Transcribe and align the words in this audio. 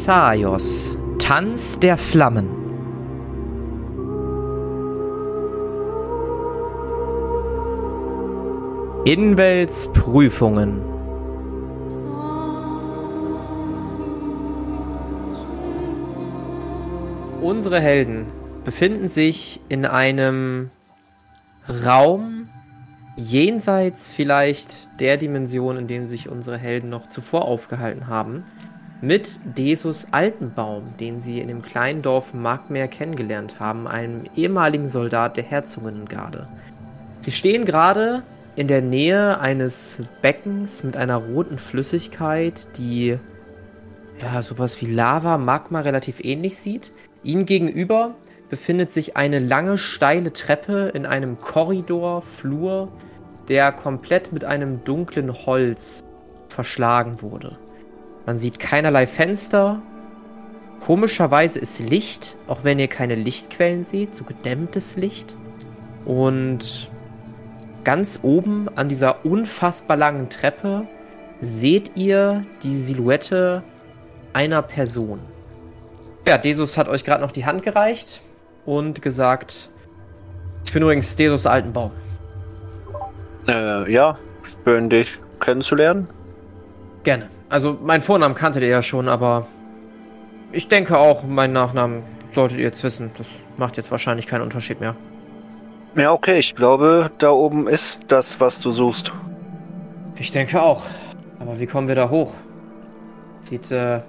Thessaios, 0.00 0.96
Tanz 1.18 1.78
der 1.78 1.98
Flammen. 1.98 2.48
Inwels 9.04 9.92
Prüfungen. 9.92 10.80
Unsere 17.42 17.78
Helden 17.82 18.24
befinden 18.64 19.06
sich 19.06 19.60
in 19.68 19.84
einem 19.84 20.70
Raum 21.84 22.48
jenseits 23.16 24.12
vielleicht 24.12 24.98
der 24.98 25.18
Dimension, 25.18 25.76
in 25.76 25.86
dem 25.86 26.06
sich 26.06 26.30
unsere 26.30 26.56
Helden 26.56 26.88
noch 26.88 27.10
zuvor 27.10 27.44
aufgehalten 27.44 28.06
haben, 28.06 28.44
mit 29.02 29.40
Desus 29.56 30.08
Altenbaum, 30.10 30.94
den 30.98 31.20
sie 31.20 31.40
in 31.40 31.48
dem 31.48 31.62
kleinen 31.62 32.02
Dorf 32.02 32.34
Markmeer 32.34 32.88
kennengelernt 32.88 33.58
haben, 33.58 33.88
einem 33.88 34.24
ehemaligen 34.36 34.88
Soldat 34.88 35.36
der 35.36 35.44
Herzoginnengarde. 35.44 36.46
Sie 37.20 37.32
stehen 37.32 37.64
gerade 37.64 38.22
in 38.56 38.68
der 38.68 38.82
Nähe 38.82 39.38
eines 39.38 39.96
Beckens 40.20 40.84
mit 40.84 40.96
einer 40.96 41.16
roten 41.16 41.58
Flüssigkeit, 41.58 42.66
die 42.76 43.18
ja 44.20 44.42
sowas 44.42 44.80
wie 44.82 44.86
Lava, 44.86 45.38
Magma 45.38 45.80
relativ 45.80 46.22
ähnlich 46.22 46.56
sieht. 46.56 46.92
Ihnen 47.22 47.46
gegenüber 47.46 48.14
befindet 48.50 48.92
sich 48.92 49.16
eine 49.16 49.38
lange 49.38 49.78
steile 49.78 50.32
Treppe 50.32 50.90
in 50.92 51.06
einem 51.06 51.38
Korridor, 51.38 52.20
Flur, 52.20 52.88
der 53.48 53.72
komplett 53.72 54.32
mit 54.32 54.44
einem 54.44 54.84
dunklen 54.84 55.32
Holz 55.46 56.04
verschlagen 56.48 57.22
wurde. 57.22 57.56
Man 58.30 58.38
sieht 58.38 58.60
keinerlei 58.60 59.08
Fenster. 59.08 59.82
Komischerweise 60.86 61.58
ist 61.58 61.80
Licht, 61.80 62.36
auch 62.46 62.62
wenn 62.62 62.78
ihr 62.78 62.86
keine 62.86 63.16
Lichtquellen 63.16 63.82
seht, 63.82 64.14
so 64.14 64.22
gedämmtes 64.22 64.94
Licht. 64.94 65.36
Und 66.04 66.92
ganz 67.82 68.20
oben 68.22 68.68
an 68.76 68.88
dieser 68.88 69.24
unfassbar 69.24 69.96
langen 69.96 70.28
Treppe 70.28 70.86
seht 71.40 71.96
ihr 71.96 72.44
die 72.62 72.76
Silhouette 72.76 73.64
einer 74.32 74.62
Person. 74.62 75.18
Ja, 76.24 76.38
Desus 76.38 76.78
hat 76.78 76.88
euch 76.88 77.02
gerade 77.02 77.22
noch 77.24 77.32
die 77.32 77.46
Hand 77.46 77.64
gereicht 77.64 78.20
und 78.64 79.02
gesagt, 79.02 79.70
ich 80.64 80.72
bin 80.72 80.84
übrigens 80.84 81.16
Desus 81.16 81.46
Altenbaum. 81.46 81.90
Äh, 83.48 83.92
ja, 83.92 84.16
schön 84.62 84.88
dich 84.88 85.18
kennenzulernen. 85.40 86.06
Gerne. 87.02 87.28
Also, 87.50 87.76
mein 87.82 88.00
Vornamen 88.00 88.36
kanntet 88.36 88.62
ihr 88.62 88.68
ja 88.68 88.82
schon, 88.82 89.08
aber 89.08 89.46
ich 90.52 90.68
denke 90.68 90.96
auch, 90.98 91.24
meinen 91.24 91.52
Nachnamen 91.52 92.04
solltet 92.32 92.58
ihr 92.58 92.64
jetzt 92.64 92.82
wissen. 92.84 93.10
Das 93.18 93.26
macht 93.56 93.76
jetzt 93.76 93.90
wahrscheinlich 93.90 94.28
keinen 94.28 94.42
Unterschied 94.42 94.80
mehr. 94.80 94.94
Ja, 95.96 96.12
okay, 96.12 96.38
ich 96.38 96.54
glaube, 96.54 97.10
da 97.18 97.30
oben 97.30 97.66
ist 97.66 98.02
das, 98.06 98.38
was 98.38 98.60
du 98.60 98.70
suchst. 98.70 99.12
Ich 100.16 100.30
denke 100.30 100.62
auch. 100.62 100.84
Aber 101.40 101.58
wie 101.58 101.66
kommen 101.66 101.88
wir 101.88 101.96
da 101.96 102.08
hoch? 102.08 102.34
Sieht 103.40 103.70
äh, 103.72 104.00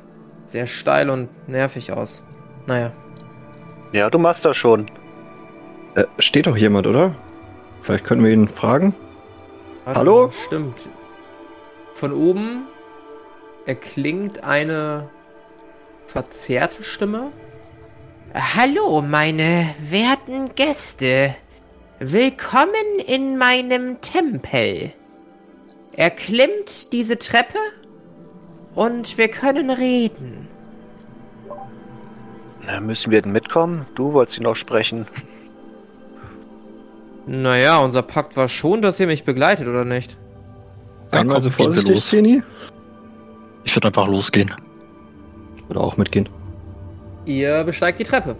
sehr 0.45 0.67
steil 0.67 1.09
und 1.09 1.29
nervig 1.47 1.91
aus. 1.91 2.23
Naja. 2.67 2.91
Ja, 3.91 4.09
du 4.09 4.19
machst 4.19 4.45
das 4.45 4.55
schon. 4.55 4.91
Äh, 5.95 6.03
steht 6.19 6.45
doch 6.45 6.57
jemand, 6.57 6.85
oder? 6.85 7.15
Vielleicht 7.81 8.03
können 8.03 8.23
wir 8.23 8.31
ihn 8.31 8.47
fragen. 8.47 8.93
Warte 9.85 9.99
Hallo? 9.99 10.31
Stimmt. 10.45 10.77
Von 11.93 12.13
oben 12.13 12.67
erklingt 13.65 14.43
eine 14.43 15.09
verzerrte 16.07 16.83
Stimme. 16.83 17.31
Hallo, 18.33 19.01
meine 19.01 19.75
werten 19.79 20.55
Gäste. 20.55 21.35
Willkommen 21.99 22.99
in 23.05 23.37
meinem 23.37 24.01
Tempel. 24.01 24.93
Erklimmt 25.95 26.93
diese 26.93 27.17
Treppe 27.19 27.59
und 28.73 29.17
wir 29.17 29.27
können 29.27 29.69
reden. 29.69 30.47
Na, 32.65 32.79
müssen 32.79 33.11
wir 33.11 33.21
denn 33.21 33.31
mitkommen? 33.31 33.85
Du 33.95 34.13
wolltest 34.13 34.37
ihn 34.37 34.43
noch 34.43 34.55
sprechen. 34.55 35.07
Naja, 37.27 37.79
unser 37.79 38.01
Pakt 38.01 38.35
war 38.37 38.47
schon, 38.47 38.81
dass 38.81 38.99
ihr 38.99 39.07
mich 39.07 39.25
begleitet, 39.25 39.67
oder 39.67 39.85
nicht? 39.85 40.17
Einmal 41.11 41.35
komm, 41.35 41.41
so 41.43 41.49
vorsichtig, 41.51 41.95
los. 41.95 42.15
Ich 43.63 43.75
würde 43.75 43.87
einfach 43.87 44.07
losgehen. 44.07 44.53
Ich 45.57 45.67
würde 45.67 45.79
auch 45.79 45.97
mitgehen. 45.97 46.29
Ihr 47.25 47.63
besteigt 47.63 47.99
die 47.99 48.03
Treppe. 48.03 48.35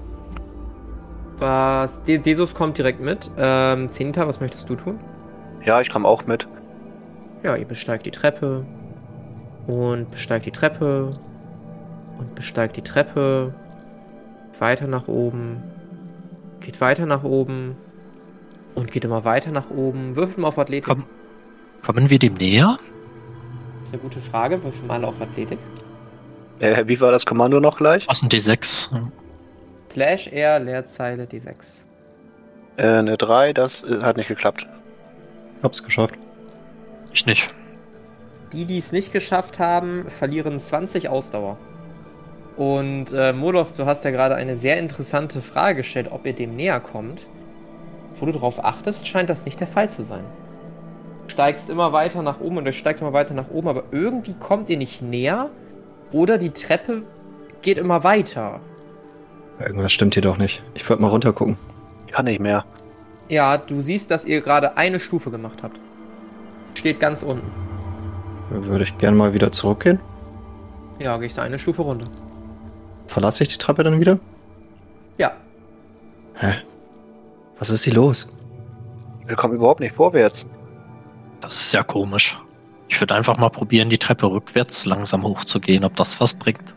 Was? 1.38 2.02
De 2.04 2.18
Desus 2.18 2.54
kommt 2.54 2.78
direkt 2.78 3.00
mit. 3.00 3.32
Ähm, 3.38 3.90
Zenita, 3.90 4.28
was 4.28 4.40
möchtest 4.40 4.70
du 4.70 4.76
tun? 4.76 5.00
Ja, 5.66 5.82
ich 5.82 5.90
komme 5.90 6.08
auch 6.08 6.26
mit. 6.26 6.48
Ja, 7.44 7.56
ihr 7.56 7.66
besteigt 7.66 8.06
die 8.06 8.12
Treppe. 8.12 8.66
Und 9.68 10.12
besteigt 10.12 10.46
die 10.46 10.52
Treppe. 10.52 11.18
Und 12.18 12.36
besteigt 12.36 12.78
die 12.78 12.82
Treppe. 12.82 13.54
Weiter 14.60 14.88
nach 14.88 15.08
oben. 15.08 15.64
Geht 16.60 16.80
weiter 16.82 17.06
nach 17.06 17.24
oben. 17.24 17.76
Und 18.76 18.92
geht 18.92 19.04
immer 19.04 19.26
weiter 19.26 19.52
nach 19.52 19.70
oben. 19.72 20.16
Würfel 20.16 20.42
mal 20.42 20.50
auf 20.50 20.60
Athletik. 20.60 20.86
Komm. 20.86 21.06
Kommen 21.84 22.10
wir 22.10 22.20
dem 22.20 22.36
näher? 22.36 22.78
Das 23.92 24.00
ist 24.00 24.06
eine 24.06 24.10
gute 24.10 24.32
Frage. 24.32 24.64
Würfel 24.64 24.88
mal 24.88 25.04
auf 25.04 25.20
Athletik. 25.20 25.60
Äh, 26.60 26.88
wie 26.88 27.02
war 27.02 27.12
das 27.12 27.26
Kommando 27.26 27.60
noch 27.60 27.76
gleich? 27.76 28.08
Was 28.08 28.24
ein 28.24 28.30
D6? 28.30 28.90
Slash 29.92 30.28
R, 30.28 30.60
Leerzeile 30.60 31.26
D6. 31.26 31.82
Äh, 32.78 32.84
eine 32.84 33.18
3, 33.18 33.52
das 33.52 33.84
äh, 33.84 34.00
hat 34.02 34.16
nicht 34.16 34.30
geklappt. 34.30 34.66
Hab's 35.62 35.84
geschafft. 35.84 36.16
Ich 37.12 37.26
nicht. 37.26 37.54
Die, 38.54 38.64
die 38.64 38.78
es 38.78 38.94
nicht 38.94 39.12
geschafft 39.12 39.60
haben, 39.60 40.06
verlieren 40.08 40.58
20 40.58 41.10
Ausdauer. 41.10 41.58
Und 42.56 43.12
äh, 43.12 43.34
Molov, 43.34 43.74
du 43.74 43.86
hast 43.86 44.06
ja 44.06 44.12
gerade 44.12 44.36
eine 44.36 44.56
sehr 44.56 44.78
interessante 44.78 45.42
Frage 45.42 45.80
gestellt, 45.80 46.08
ob 46.12 46.26
ihr 46.26 46.34
dem 46.34 46.56
näher 46.56 46.80
kommt. 46.80 47.28
Wo 48.14 48.26
du 48.26 48.32
darauf 48.32 48.64
achtest, 48.64 49.06
scheint 49.06 49.30
das 49.30 49.44
nicht 49.44 49.60
der 49.60 49.68
Fall 49.68 49.90
zu 49.90 50.04
sein. 50.04 50.24
Du 51.32 51.36
steigst 51.36 51.70
immer 51.70 51.94
weiter 51.94 52.24
nach 52.24 52.42
oben 52.42 52.58
und 52.58 52.66
er 52.66 52.74
steigt 52.74 53.00
immer 53.00 53.14
weiter 53.14 53.34
nach 53.34 53.50
oben, 53.52 53.70
aber 53.70 53.86
irgendwie 53.92 54.34
kommt 54.34 54.70
ihr 54.70 54.76
nicht 54.76 55.02
näher 55.02 55.50
oder 56.12 56.38
die 56.38 56.50
Treppe 56.50 57.04
geht 57.62 57.78
immer 57.78 58.04
weiter. 58.04 58.60
Irgendwas 59.58 59.94
stimmt 59.94 60.14
hier 60.16 60.24
doch 60.24 60.38
nicht. 60.38 60.62
Ich 60.74 60.90
würde 60.90 61.02
mal 61.02 61.08
runter 61.08 61.32
gucken. 61.32 61.56
Kann 62.12 62.26
nicht 62.26 62.42
mehr. 62.42 62.66
Ja, 63.30 63.58
du 63.58 63.80
siehst, 63.80 64.12
dass 64.12 64.26
ihr 64.26 64.42
gerade 64.42 64.76
eine 64.76 65.00
Stufe 65.00 65.32
gemacht 65.32 65.60
habt. 65.64 65.80
Steht 66.74 67.00
ganz 67.00 67.24
unten. 67.24 67.50
Würde 68.50 68.84
ich 68.84 68.98
gerne 68.98 69.16
mal 69.16 69.34
wieder 69.34 69.54
zurückgehen. 69.54 70.02
Ja, 71.00 71.16
gehe 71.16 71.28
ich 71.28 71.34
da 71.34 71.44
eine 71.44 71.60
Stufe 71.60 71.84
runter. 71.84 72.10
Verlasse 73.08 73.44
ich 73.44 73.48
die 73.48 73.58
Treppe 73.58 73.84
dann 73.84 74.02
wieder? 74.02 74.20
Ja, 75.18 75.32
Hä? 76.36 76.56
Was 77.58 77.70
ist 77.70 77.86
hier 77.86 77.94
los? 77.94 78.36
Wir 79.26 79.38
kommen 79.38 79.54
überhaupt 79.56 79.80
nicht 79.80 79.96
vorwärts. 79.96 80.46
Das 81.42 81.60
ist 81.60 81.74
ja 81.74 81.84
komisch. 81.84 82.40
Ich 82.88 83.00
würde 83.02 83.16
einfach 83.16 83.38
mal 83.38 83.50
probieren, 83.50 83.90
die 83.90 83.98
Treppe 83.98 84.30
rückwärts 84.32 84.86
langsam 84.86 85.24
hochzugehen, 85.24 85.84
ob 85.84 85.96
das 85.96 86.20
was 86.22 86.34
bringt. 86.36 86.76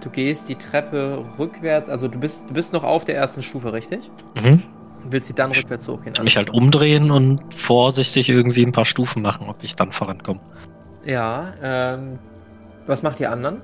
du 0.00 0.10
gehst 0.10 0.48
die 0.48 0.54
Treppe 0.54 1.24
rückwärts, 1.38 1.88
also 1.88 2.08
du 2.08 2.18
bist, 2.18 2.48
du 2.48 2.54
bist 2.54 2.72
noch 2.72 2.84
auf 2.84 3.04
der 3.04 3.16
ersten 3.16 3.42
Stufe, 3.42 3.72
richtig? 3.72 4.10
Mhm. 4.42 4.62
Und 5.04 5.12
willst 5.12 5.28
sie 5.28 5.34
dann 5.34 5.52
rückwärts 5.52 5.88
hochgehen? 5.88 6.14
Mich 6.22 6.36
halt 6.36 6.50
umdrehen 6.50 7.10
und 7.10 7.54
vorsichtig 7.54 8.28
irgendwie 8.28 8.64
ein 8.64 8.72
paar 8.72 8.84
Stufen 8.84 9.22
machen, 9.22 9.48
ob 9.48 9.62
ich 9.62 9.76
dann 9.76 9.92
vorankomme. 9.92 10.40
Ja, 11.04 11.52
ähm. 11.62 12.18
Was 12.86 13.02
macht 13.02 13.20
ihr 13.20 13.30
anderen? 13.30 13.60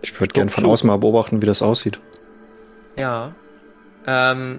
Ich 0.00 0.18
würde 0.18 0.32
gerne 0.32 0.50
von 0.50 0.64
außen 0.64 0.86
mal 0.86 0.96
beobachten, 0.96 1.42
wie 1.42 1.46
das 1.46 1.60
aussieht. 1.60 2.00
Ja. 2.96 3.34
Ähm. 4.06 4.58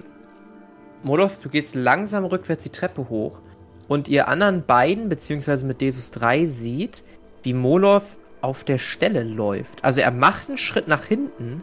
Molov, 1.02 1.40
du 1.40 1.48
gehst 1.48 1.74
langsam 1.74 2.24
rückwärts 2.24 2.64
die 2.64 2.70
Treppe 2.70 3.08
hoch 3.08 3.40
und 3.88 4.08
ihr 4.08 4.28
anderen 4.28 4.64
beiden, 4.64 5.08
beziehungsweise 5.08 5.64
mit 5.66 5.80
Desus 5.80 6.10
3, 6.12 6.46
seht, 6.46 7.04
wie 7.42 7.52
Molov 7.52 8.18
auf 8.40 8.64
der 8.64 8.78
Stelle 8.78 9.22
läuft. 9.22 9.84
Also 9.84 10.00
er 10.00 10.10
macht 10.10 10.48
einen 10.48 10.58
Schritt 10.58 10.88
nach 10.88 11.04
hinten, 11.04 11.62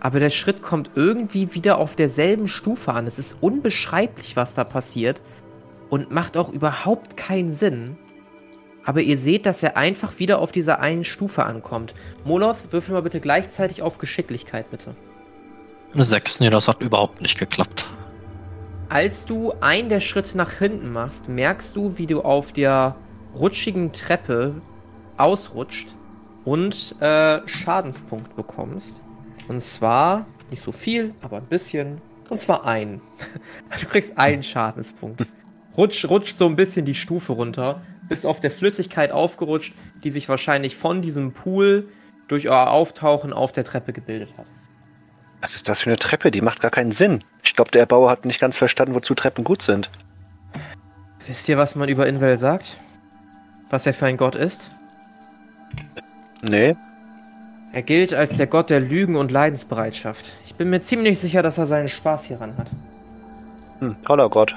aber 0.00 0.20
der 0.20 0.30
Schritt 0.30 0.62
kommt 0.62 0.90
irgendwie 0.94 1.54
wieder 1.54 1.78
auf 1.78 1.96
derselben 1.96 2.48
Stufe 2.48 2.92
an. 2.92 3.06
Es 3.06 3.18
ist 3.18 3.36
unbeschreiblich, 3.40 4.36
was 4.36 4.54
da 4.54 4.64
passiert 4.64 5.20
und 5.90 6.10
macht 6.10 6.36
auch 6.36 6.50
überhaupt 6.50 7.16
keinen 7.16 7.52
Sinn. 7.52 7.98
Aber 8.84 9.02
ihr 9.02 9.18
seht, 9.18 9.44
dass 9.44 9.62
er 9.62 9.76
einfach 9.76 10.18
wieder 10.18 10.38
auf 10.38 10.52
dieser 10.52 10.80
einen 10.80 11.04
Stufe 11.04 11.44
ankommt. 11.44 11.94
Molov, 12.24 12.72
würfel 12.72 12.94
mal 12.94 13.02
bitte 13.02 13.20
gleichzeitig 13.20 13.82
auf 13.82 13.98
Geschicklichkeit, 13.98 14.70
bitte. 14.70 14.94
Eine 15.92 16.04
6, 16.04 16.40
nee, 16.40 16.50
das 16.50 16.68
hat 16.68 16.80
überhaupt 16.80 17.20
nicht 17.20 17.38
geklappt. 17.38 17.86
Als 18.90 19.24
du 19.24 19.54
einen 19.60 19.88
der 19.88 20.00
Schritte 20.00 20.36
nach 20.36 20.50
hinten 20.52 20.92
machst, 20.92 21.28
merkst 21.28 21.74
du, 21.76 21.96
wie 21.96 22.06
du 22.06 22.20
auf 22.20 22.52
der 22.52 22.96
rutschigen 23.34 23.92
Treppe 23.92 24.60
ausrutscht, 25.16 25.88
und 26.44 26.96
äh, 27.00 27.46
Schadenspunkt 27.46 28.34
bekommst. 28.36 29.02
Und 29.48 29.60
zwar 29.60 30.26
nicht 30.50 30.62
so 30.62 30.72
viel, 30.72 31.14
aber 31.20 31.38
ein 31.38 31.46
bisschen. 31.46 32.00
Und 32.28 32.38
zwar 32.38 32.66
einen. 32.66 33.00
Du 33.80 33.86
kriegst 33.86 34.18
einen 34.18 34.42
Schadenspunkt. 34.42 35.24
Rutsch, 35.76 36.04
rutscht 36.04 36.36
so 36.36 36.46
ein 36.46 36.56
bisschen 36.56 36.84
die 36.84 36.94
Stufe 36.94 37.32
runter, 37.32 37.82
bist 38.08 38.26
auf 38.26 38.40
der 38.40 38.50
Flüssigkeit 38.50 39.12
aufgerutscht, 39.12 39.74
die 40.02 40.10
sich 40.10 40.28
wahrscheinlich 40.28 40.76
von 40.76 41.02
diesem 41.02 41.32
Pool 41.32 41.88
durch 42.26 42.48
euer 42.48 42.70
Auftauchen 42.70 43.32
auf 43.32 43.52
der 43.52 43.64
Treppe 43.64 43.92
gebildet 43.92 44.34
hat. 44.36 44.46
Was 45.40 45.56
ist 45.56 45.68
das 45.68 45.82
für 45.82 45.90
eine 45.90 45.98
Treppe? 45.98 46.30
Die 46.30 46.40
macht 46.42 46.60
gar 46.60 46.70
keinen 46.70 46.92
Sinn. 46.92 47.20
Ich 47.42 47.54
glaube, 47.54 47.70
der 47.70 47.80
Erbauer 47.82 48.10
hat 48.10 48.24
nicht 48.24 48.40
ganz 48.40 48.58
verstanden, 48.58 48.94
wozu 48.94 49.14
Treppen 49.14 49.44
gut 49.44 49.62
sind. 49.62 49.90
Wisst 51.26 51.48
ihr, 51.48 51.56
was 51.58 51.76
man 51.76 51.88
über 51.88 52.06
Invel 52.06 52.36
sagt? 52.38 52.76
Was 53.70 53.86
er 53.86 53.94
für 53.94 54.06
ein 54.06 54.16
Gott 54.16 54.34
ist? 54.34 54.70
Nee. 56.42 56.76
Er 57.72 57.82
gilt 57.82 58.12
als 58.14 58.36
der 58.36 58.48
Gott 58.48 58.68
der 58.70 58.80
Lügen 58.80 59.16
und 59.16 59.30
Leidensbereitschaft. 59.30 60.32
Ich 60.44 60.54
bin 60.56 60.70
mir 60.70 60.80
ziemlich 60.80 61.20
sicher, 61.20 61.42
dass 61.42 61.56
er 61.56 61.66
seinen 61.66 61.88
Spaß 61.88 62.24
hieran 62.24 62.56
hat. 62.56 62.66
Hm, 63.78 63.96
toller 64.04 64.28
Gott. 64.28 64.56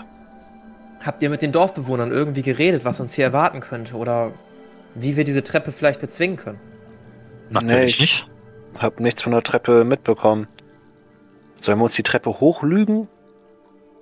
Habt 1.01 1.21
ihr 1.21 1.29
mit 1.29 1.41
den 1.41 1.51
Dorfbewohnern 1.51 2.11
irgendwie 2.11 2.41
geredet, 2.41 2.85
was 2.85 2.99
uns 2.99 3.13
hier 3.13 3.25
erwarten 3.25 3.59
könnte? 3.59 3.95
Oder 3.95 4.31
wie 4.95 5.15
wir 5.15 5.25
diese 5.25 5.43
Treppe 5.43 5.71
vielleicht 5.71 6.01
bezwingen 6.01 6.37
können? 6.37 6.59
Natürlich 7.49 7.97
Nee, 7.97 8.01
nicht. 8.03 8.29
Hab 8.79 8.99
nichts 8.99 9.21
von 9.21 9.33
der 9.33 9.43
Treppe 9.43 9.83
mitbekommen. 9.83 10.47
Sollen 11.63 11.79
wir 11.79 11.83
uns 11.85 11.95
die 11.95 12.03
Treppe 12.03 12.41
hochlügen? 12.41 13.07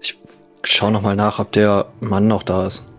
Ich 0.02 0.18
schau 0.64 0.90
noch 0.90 1.04
mal 1.04 1.16
nach, 1.16 1.38
ob 1.38 1.52
der 1.52 1.86
Mann 2.00 2.28
noch 2.28 2.42
da 2.42 2.66
ist. 2.66 2.90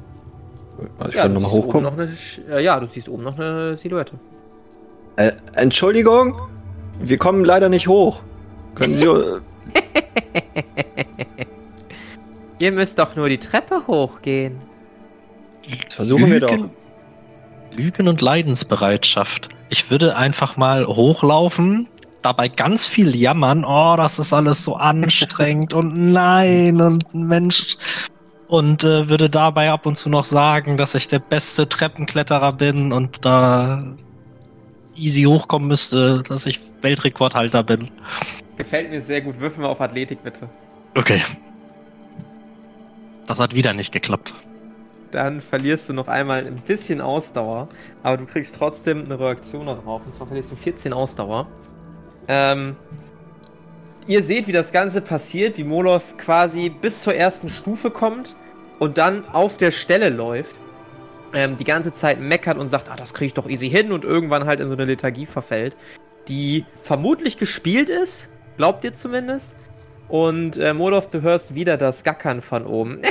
Also 0.98 1.10
ich 1.10 1.16
ja, 1.16 1.24
würde 1.24 1.34
du 1.34 1.40
noch 1.40 1.40
mal 1.40 1.48
siehst 1.50 1.64
oben 1.64 1.66
hochgucken. 1.66 1.82
noch 1.82 1.98
eine, 1.98 2.56
äh, 2.56 2.64
ja, 2.64 2.78
du 2.78 2.86
siehst 2.86 3.08
oben 3.08 3.24
noch 3.24 3.36
eine 3.36 3.76
Silhouette. 3.76 4.12
Äh, 5.16 5.32
Entschuldigung, 5.56 6.40
wir 7.00 7.18
kommen 7.18 7.44
leider 7.44 7.68
nicht 7.68 7.88
hoch. 7.88 8.22
Können 8.76 8.94
Sie... 8.94 9.04
Ihr 12.60 12.70
müsst 12.70 13.00
doch 13.00 13.16
nur 13.16 13.28
die 13.28 13.38
Treppe 13.38 13.82
hochgehen. 13.88 14.58
das 15.84 15.94
versuchen 15.96 16.30
wir 16.30 16.38
doch. 16.38 16.50
Lügen, 16.50 16.70
Lügen 17.72 18.06
und 18.06 18.20
Leidensbereitschaft. 18.20 19.48
Ich 19.70 19.90
würde 19.90 20.14
einfach 20.16 20.56
mal 20.56 20.86
hochlaufen, 20.86 21.88
dabei 22.22 22.48
ganz 22.48 22.86
viel 22.86 23.14
jammern. 23.14 23.64
Oh, 23.64 23.94
das 23.96 24.18
ist 24.18 24.32
alles 24.32 24.64
so 24.64 24.76
anstrengend 24.76 25.74
und 25.74 25.94
nein 25.96 26.80
und 26.80 27.14
Mensch. 27.14 27.76
Und 28.48 28.84
äh, 28.84 29.08
würde 29.08 29.30
dabei 29.30 29.70
ab 29.70 29.86
und 29.86 29.96
zu 29.96 30.08
noch 30.08 30.24
sagen, 30.24 30.76
dass 30.76 30.94
ich 30.94 31.08
der 31.08 31.18
beste 31.18 31.68
Treppenkletterer 31.68 32.52
bin 32.52 32.92
und 32.92 33.24
da 33.24 33.82
easy 34.94 35.22
hochkommen 35.24 35.68
müsste, 35.68 36.22
dass 36.22 36.46
ich 36.46 36.60
Weltrekordhalter 36.82 37.62
bin. 37.62 37.90
Gefällt 38.56 38.90
mir 38.90 39.00
sehr 39.00 39.22
gut. 39.22 39.40
Würfel 39.40 39.62
mal 39.62 39.68
auf 39.68 39.80
Athletik, 39.80 40.22
bitte. 40.22 40.48
Okay. 40.94 41.20
Das 43.26 43.40
hat 43.40 43.54
wieder 43.54 43.72
nicht 43.72 43.92
geklappt. 43.92 44.34
Dann 45.10 45.40
verlierst 45.40 45.88
du 45.88 45.92
noch 45.92 46.08
einmal 46.08 46.46
ein 46.46 46.56
bisschen 46.56 47.00
Ausdauer, 47.00 47.68
aber 48.02 48.16
du 48.16 48.26
kriegst 48.26 48.56
trotzdem 48.56 49.04
eine 49.04 49.18
Reaktion 49.18 49.66
darauf. 49.66 50.04
Und 50.04 50.14
zwar 50.14 50.26
verlierst 50.26 50.50
du 50.50 50.56
14 50.56 50.92
Ausdauer. 50.92 51.46
Ähm, 52.28 52.76
ihr 54.06 54.22
seht, 54.22 54.46
wie 54.46 54.52
das 54.52 54.72
Ganze 54.72 55.00
passiert, 55.00 55.58
wie 55.58 55.64
Molov 55.64 56.16
quasi 56.16 56.68
bis 56.68 57.02
zur 57.02 57.14
ersten 57.14 57.48
Stufe 57.48 57.90
kommt 57.90 58.36
und 58.78 58.98
dann 58.98 59.26
auf 59.26 59.56
der 59.56 59.70
Stelle 59.70 60.08
läuft. 60.08 60.56
Ähm, 61.34 61.56
die 61.56 61.64
ganze 61.64 61.94
Zeit 61.94 62.20
meckert 62.20 62.58
und 62.58 62.68
sagt, 62.68 62.90
ah, 62.90 62.96
das 62.96 63.14
kriege 63.14 63.26
ich 63.26 63.34
doch 63.34 63.48
easy 63.48 63.70
hin 63.70 63.90
und 63.92 64.04
irgendwann 64.04 64.44
halt 64.44 64.60
in 64.60 64.68
so 64.68 64.74
eine 64.74 64.84
Lethargie 64.84 65.26
verfällt, 65.26 65.76
die 66.28 66.66
vermutlich 66.82 67.38
gespielt 67.38 67.88
ist, 67.88 68.28
glaubt 68.58 68.84
ihr 68.84 68.92
zumindest. 68.92 69.56
Und 70.08 70.58
äh, 70.58 70.74
Molov, 70.74 71.08
du 71.08 71.22
hörst 71.22 71.54
wieder 71.54 71.78
das 71.78 72.04
Gackern 72.04 72.42
von 72.42 72.66
oben. 72.66 73.00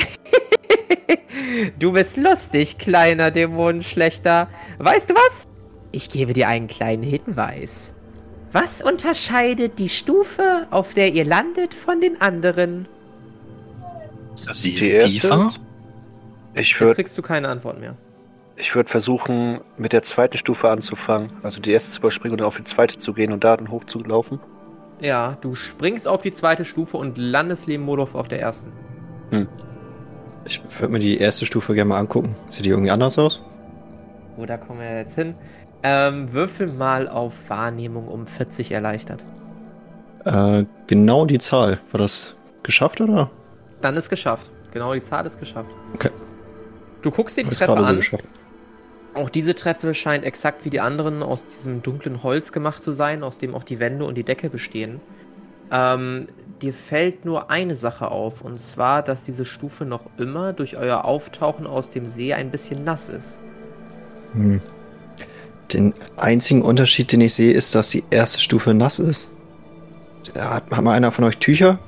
Du 1.80 1.92
bist 1.92 2.18
lustig, 2.18 2.78
kleiner 2.78 3.30
Dämonenschlechter. 3.30 4.48
Weißt 4.78 5.10
du 5.10 5.16
was? 5.16 5.48
Ich 5.92 6.10
gebe 6.10 6.34
dir 6.34 6.48
einen 6.48 6.68
kleinen 6.68 7.04
Hinweis. 7.04 7.94
Was 8.52 8.82
unterscheidet 8.82 9.80
die 9.80 9.90
Stufe, 9.90 10.68
auf 10.72 10.94
der 10.94 11.14
ihr 11.14 11.26
landet, 11.26 11.74
von 11.74 12.02
den 12.02 12.20
anderen? 12.22 12.88
Sie 14.36 14.76
Die 14.76 14.88
ist 14.92 15.08
tiefer. 15.14 15.52
Ich 16.54 16.72
Jetzt 16.72 16.82
würde 16.82 16.96
kriegst 16.96 17.18
du 17.18 17.22
keine 17.22 17.48
Antwort 17.48 17.80
mehr. 17.80 17.96
ich 18.58 18.76
würd 18.76 18.90
versuchen, 18.90 19.62
mit 19.78 19.94
der 19.94 20.04
zweiten 20.04 20.38
Stufe 20.38 20.70
anzufangen. 20.70 21.32
Also 21.44 21.62
die 21.62 21.72
erste 21.72 21.92
zu 21.92 22.00
überspringen 22.00 22.34
und 22.34 22.40
dann 22.42 22.48
auf 22.48 22.58
die 22.58 22.64
zweite 22.66 22.98
zu 22.98 23.14
gehen 23.14 23.32
und 23.32 23.44
da 23.44 23.56
dann 23.56 23.72
hochzulaufen. 23.72 24.40
Ja, 25.00 25.38
du 25.42 25.56
springst 25.56 26.08
auf 26.08 26.22
die 26.22 26.32
zweite 26.32 26.66
Stufe 26.66 26.98
und 26.98 27.18
landest 27.18 27.68
neben 27.68 27.84
Molov 27.84 28.16
auf 28.16 28.28
der 28.28 28.42
ersten. 28.42 28.72
Ich 30.46 30.62
würde 30.80 30.92
mir 30.94 31.00
die 31.00 31.18
erste 31.18 31.46
Stufe 31.46 31.74
gerne 31.74 31.90
mal 31.90 32.00
angucken. 32.00 32.36
Sieht 32.50 32.66
die 32.66 32.70
irgendwie 32.70 32.92
anders 32.92 33.18
aus? 33.18 33.42
Wo, 34.36 34.46
da 34.46 34.58
kommen 34.58 34.80
wir 34.80 34.98
jetzt 34.98 35.16
hin. 35.16 35.36
Ähm, 35.84 36.32
würfel 36.32 36.68
mal 36.68 37.08
auf 37.08 37.50
Wahrnehmung 37.50 38.08
um 38.08 38.28
40 38.28 38.72
erleichtert. 38.72 39.24
Äh, 40.26 40.66
genau 40.88 41.26
die 41.26 41.40
Zahl. 41.40 41.80
War 41.92 42.00
das 42.00 42.36
geschafft 42.64 43.02
oder? 43.02 43.32
Dann 43.82 43.96
ist 43.96 44.10
geschafft. 44.10 44.52
Genau, 44.72 44.94
die 44.94 45.02
Zahl 45.02 45.26
ist 45.26 45.40
geschafft. 45.40 45.72
Okay. 45.96 46.12
Du 47.02 47.10
guckst 47.10 47.36
dir 47.36 47.44
die 47.44 47.50
Treppe 47.50 47.74
gerade 47.74 47.84
so 47.84 47.90
an. 47.90 47.96
geschafft. 47.98 48.26
Auch 49.14 49.30
diese 49.30 49.56
Treppe 49.56 49.94
scheint 49.94 50.24
exakt 50.24 50.64
wie 50.64 50.70
die 50.70 50.80
anderen 50.80 51.22
aus 51.24 51.46
diesem 51.46 51.82
dunklen 51.82 52.24
Holz 52.24 52.52
gemacht 52.52 52.82
zu 52.82 52.92
sein, 52.92 53.24
aus 53.24 53.38
dem 53.40 53.56
auch 53.56 53.64
die 53.64 53.80
Wände 53.80 54.06
und 54.06 54.16
die 54.16 54.24
Decke 54.24 54.50
bestehen. 54.50 55.02
Ähm, 55.72 56.28
dir 56.62 56.74
fällt 56.74 57.26
nur 57.26 57.50
eine 57.50 57.76
Sache 57.76 58.10
auf, 58.10 58.42
und 58.42 58.60
zwar, 58.60 59.02
dass 59.02 59.24
diese 59.24 59.46
Stufe 59.46 59.86
noch 59.86 60.06
immer 60.18 60.54
durch 60.54 60.78
euer 60.78 61.04
Auftauchen 61.04 61.66
aus 61.68 61.92
dem 61.92 62.08
See 62.08 62.34
ein 62.34 62.52
bisschen 62.52 62.84
nass 62.84 63.10
ist. 63.10 63.40
Hm. 64.34 64.62
Den 65.74 65.94
einzigen 66.18 66.62
Unterschied, 66.62 67.12
den 67.12 67.22
ich 67.22 67.34
sehe, 67.34 67.54
ist, 67.54 67.76
dass 67.76 67.90
die 67.90 68.04
erste 68.10 68.42
Stufe 68.42 68.74
nass 68.74 69.00
ist. 69.00 69.36
Hat, 70.38 70.70
hat 70.70 70.84
mal 70.84 70.94
einer 70.94 71.12
von 71.12 71.24
euch 71.26 71.38
Tücher? 71.38 71.80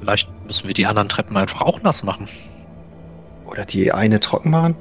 Vielleicht 0.00 0.28
müssen 0.46 0.66
wir 0.66 0.74
die 0.74 0.86
anderen 0.86 1.08
Treppen 1.08 1.36
einfach 1.36 1.62
auch 1.62 1.82
nass 1.82 2.02
machen. 2.02 2.28
Oder 3.46 3.64
die 3.64 3.92
eine 3.92 4.20
trocken 4.20 4.50
machen? 4.50 4.76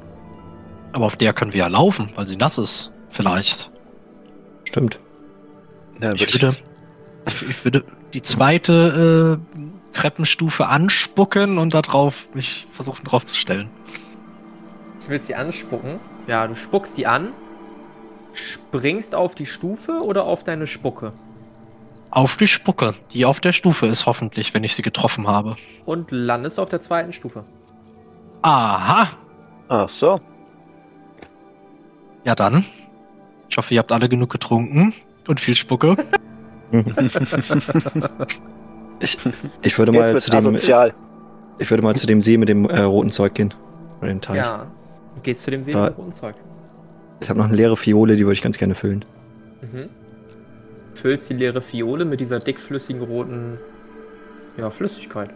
Aber 0.92 1.06
auf 1.06 1.16
der 1.16 1.34
können 1.34 1.54
wir 1.54 1.62
ja 1.62 1.68
laufen, 1.68 2.10
weil 2.16 2.28
sie 2.28 2.36
nass 2.36 2.58
ist. 2.58 2.94
Vielleicht. 3.10 3.72
Stimmt. 4.66 5.00
Ja, 6.02 6.12
Ich 6.14 6.22
würd 6.34 6.42
würde, 6.42 6.58
ich 7.50 7.64
würde 7.64 7.84
die 8.14 8.22
zweite 8.22 9.40
äh, 9.40 9.64
Treppenstufe 9.94 10.68
anspucken 10.68 11.58
und 11.58 11.74
da 11.74 11.82
drauf 11.82 12.30
mich 12.34 12.68
versuchen 12.72 13.04
draufzustellen. 13.04 13.70
Du 15.04 15.10
willst 15.10 15.28
sie 15.28 15.36
anspucken? 15.36 16.00
Ja, 16.28 16.48
du 16.48 16.56
spuckst 16.56 16.96
sie 16.96 17.06
an, 17.06 17.30
springst 18.34 19.16
auf 19.16 19.36
die 19.36 19.46
Stufe 19.46 20.02
oder 20.04 20.26
auf 20.26 20.44
deine 20.44 20.68
Spucke 20.68 21.14
Auf 22.12 22.38
die 22.38 22.48
Spucke, 22.48 22.94
die 23.12 23.26
auf 23.26 23.40
der 23.40 23.52
Stufe 23.52 23.88
ist, 23.88 24.06
hoffentlich, 24.06 24.54
wenn 24.54 24.64
ich 24.64 24.76
sie 24.76 24.82
getroffen 24.82 25.28
habe. 25.28 25.56
und 25.86 26.12
landest 26.12 26.60
auf 26.60 26.70
der 26.70 26.82
zweiten 26.82 27.14
Stufe. 27.14 27.44
Aha. 28.42 29.08
Ach 29.70 29.90
so. 29.90 30.20
Ja 32.26 32.36
dann. 32.36 32.66
Ich 33.50 33.58
hoffe, 33.58 33.74
ihr 33.74 33.80
habt 33.80 33.92
alle 33.92 34.10
genug 34.10 34.30
getrunken 34.32 34.94
und 35.28 35.40
viel 35.40 35.56
Spucke. 35.56 35.96
Ich, 39.00 39.18
ich 39.64 39.78
würde 39.78 39.92
mal 39.92 40.18
zu 40.18 40.30
dem, 40.32 40.38
asozial. 40.38 40.94
ich 41.60 41.70
würde 41.70 41.84
mal 41.84 41.96
zu 41.96 42.08
dem 42.08 42.22
See 42.22 42.38
mit 42.38 42.48
dem 42.48 42.70
äh, 42.70 42.82
roten 42.82 43.10
Zeug 43.12 43.34
gehen. 43.34 43.54
Oder 44.00 44.10
dem 44.10 44.22
Teich. 44.22 44.38
Ja, 44.38 44.68
du 45.16 45.22
gehst 45.22 45.44
zu 45.44 45.52
dem 45.52 45.62
See 45.62 45.72
Da- 45.72 45.86
mit 45.86 45.94
dem 45.94 45.98
roten 45.98 46.12
Zeug. 46.14 46.36
Ich 47.24 47.30
habe 47.30 47.40
noch 47.40 47.48
eine 47.48 47.56
leere 47.56 47.78
Fiole, 47.78 48.18
die 48.18 48.26
würde 48.26 48.34
ich 48.34 48.42
ganz 48.42 48.58
gerne 48.58 48.76
füllen. 48.76 49.06
Mhm. 49.62 49.90
Füllst 50.94 51.30
die 51.30 51.34
leere 51.34 51.62
Fiole 51.62 52.04
mit 52.04 52.20
dieser 52.20 52.40
dickflüssigen 52.40 53.02
roten 53.02 53.58
ja, 54.58 54.70
Flüssigkeit. 54.70 55.30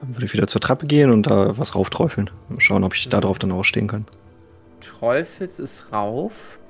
Dann 0.00 0.14
würde 0.14 0.26
ich 0.26 0.32
wieder 0.32 0.46
zur 0.46 0.60
Treppe 0.60 0.86
gehen 0.86 1.10
und 1.10 1.26
da 1.26 1.58
was 1.58 1.74
raufträufeln. 1.74 2.30
Mal 2.48 2.60
schauen, 2.60 2.84
ob 2.84 2.94
ich 2.94 3.08
da 3.08 3.20
drauf 3.20 3.40
dann 3.40 3.50
auch 3.50 3.64
stehen 3.64 3.88
kann. 3.88 4.06
Träufelst 4.80 5.58
es 5.58 5.92
rauf 5.92 6.60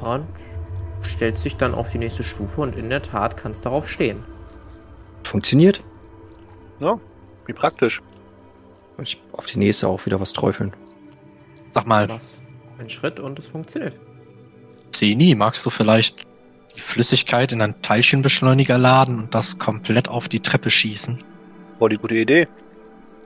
und 0.00 0.26
stellst 1.04 1.44
dich 1.44 1.56
dann 1.56 1.74
auf 1.74 1.90
die 1.90 1.98
nächste 1.98 2.22
Stufe 2.22 2.60
und 2.60 2.76
in 2.76 2.88
der 2.88 3.02
Tat 3.02 3.36
kannst 3.36 3.66
darauf 3.66 3.88
stehen. 3.88 4.22
Funktioniert. 5.24 5.82
Ja, 6.78 7.00
wie 7.46 7.52
praktisch. 7.52 8.00
Soll 8.92 9.04
ich 9.04 9.20
auf 9.32 9.46
die 9.46 9.58
nächste 9.58 9.88
auch 9.88 10.06
wieder 10.06 10.20
was 10.20 10.32
träufeln? 10.32 10.72
Sag 11.72 11.86
mal, 11.86 12.08
Was? 12.08 12.38
Ein 12.78 12.90
Schritt 12.90 13.18
und 13.20 13.38
es 13.38 13.46
funktioniert. 13.46 13.96
Zeni, 14.92 15.34
magst 15.34 15.64
du 15.66 15.70
vielleicht 15.70 16.26
die 16.76 16.80
Flüssigkeit 16.80 17.52
in 17.52 17.60
einen 17.60 17.80
Teilchenbeschleuniger 17.82 18.78
laden 18.78 19.18
und 19.18 19.34
das 19.34 19.58
komplett 19.58 20.08
auf 20.08 20.28
die 20.28 20.40
Treppe 20.40 20.70
schießen? 20.70 21.18
War 21.78 21.88
die 21.88 21.96
gute 21.98 22.14
Idee. 22.16 22.48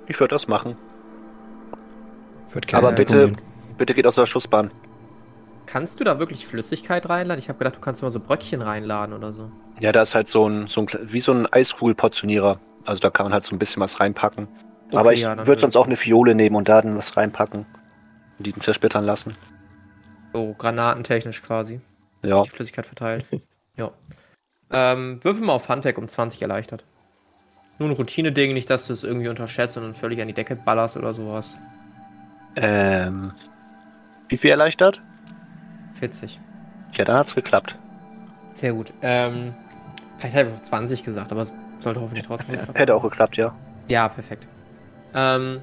Ich 0.09 0.19
würde 0.21 0.35
das 0.35 0.49
machen. 0.49 0.77
Würde 2.51 2.77
Aber 2.77 2.93
bitte-. 2.93 3.33
Bitte 3.79 3.95
geht 3.95 4.07
aus 4.07 4.17
der 4.17 4.27
Schussbahn. 4.27 4.71
kannst 5.67 5.99
du 6.01 6.05
da 6.05 6.19
wirklich 6.19 6.47
Flüssigkeit 6.47 7.09
reinladen? 7.09 7.39
Ich 7.43 7.49
habe 7.49 7.59
gedacht, 7.59 7.77
du 7.77 7.81
kannst 7.81 8.03
immer 8.03 8.11
so 8.11 8.21
Bröckchen 8.21 8.61
reinladen 8.63 9.15
oder 9.15 9.33
so. 9.33 9.51
Ja, 9.81 9.93
da 9.93 10.03
ist 10.03 10.15
halt 10.15 10.29
so 10.29 10.47
ein, 10.49 10.67
so 10.69 10.83
ein 10.83 10.89
wie 11.05 11.21
so 11.21 11.33
ein 11.33 11.47
Eiskugelportionierer. 11.51 12.61
Also 12.85 13.01
da 13.01 13.11
kann 13.11 13.25
man 13.27 13.33
halt 13.33 13.45
so 13.47 13.55
ein 13.55 13.59
bisschen 13.59 13.81
was 13.81 14.01
reinpacken. 14.01 14.49
Okay, 14.89 14.97
Aber 14.97 15.13
ich 15.15 15.21
ja, 15.21 15.47
würde 15.47 15.61
sonst 15.61 15.77
auch 15.77 15.87
eine 15.87 15.97
Fiole 15.97 16.35
nehmen 16.35 16.57
und 16.57 16.69
da 16.69 16.83
dann 16.83 16.97
was 16.97 17.17
reinpacken. 17.17 17.65
Und 18.39 18.47
die 18.47 18.55
zersplittern 18.55 19.05
lassen. 19.05 19.37
So 20.33 20.55
granatentechnisch 20.57 21.43
quasi. 21.43 21.81
Ja. 22.23 22.43
Die 22.43 22.51
Flüssigkeit 22.51 22.87
verteilt. 22.87 23.27
ja. 23.77 23.91
Ähm, 24.71 25.23
würfel 25.23 25.45
mal 25.45 25.53
auf 25.53 25.69
Handwerk 25.69 25.99
um 25.99 26.09
20 26.09 26.41
erleichtert. 26.41 26.85
Nur 27.79 27.91
ein 27.91 27.95
Routine-Ding, 27.95 28.55
nicht, 28.55 28.71
dass 28.71 28.87
du 28.87 28.93
es 28.93 29.05
irgendwie 29.05 29.29
unterschätzt 29.29 29.77
und 29.77 29.83
dann 29.83 29.95
völlig 29.95 30.21
an 30.21 30.29
die 30.29 30.35
Decke 30.35 30.57
ballerst 30.57 30.97
oder 30.97 31.13
sowas. 31.13 31.59
Ähm. 32.57 33.33
Wie 34.29 34.37
viel 34.39 34.51
erleichtert? 34.51 35.01
40. 35.95 36.41
Ja, 36.95 37.05
dann 37.05 37.17
hat's 37.17 37.35
geklappt. 37.35 37.77
Sehr 38.55 38.73
gut. 38.73 38.93
Ähm, 39.03 39.55
vielleicht 40.19 40.37
habe 40.37 40.51
ich 40.51 40.55
auch 40.57 40.63
20 40.63 41.03
gesagt, 41.03 41.33
aber 41.33 41.43
es 41.43 41.53
sollte 41.81 42.01
hoffentlich 42.01 42.27
trotzdem. 42.27 42.59
Hätte 42.75 42.95
auch 42.95 43.03
geklappt, 43.03 43.37
ja. 43.37 43.55
Ja, 43.89 44.09
perfekt. 44.09 44.47
Ähm, 45.15 45.63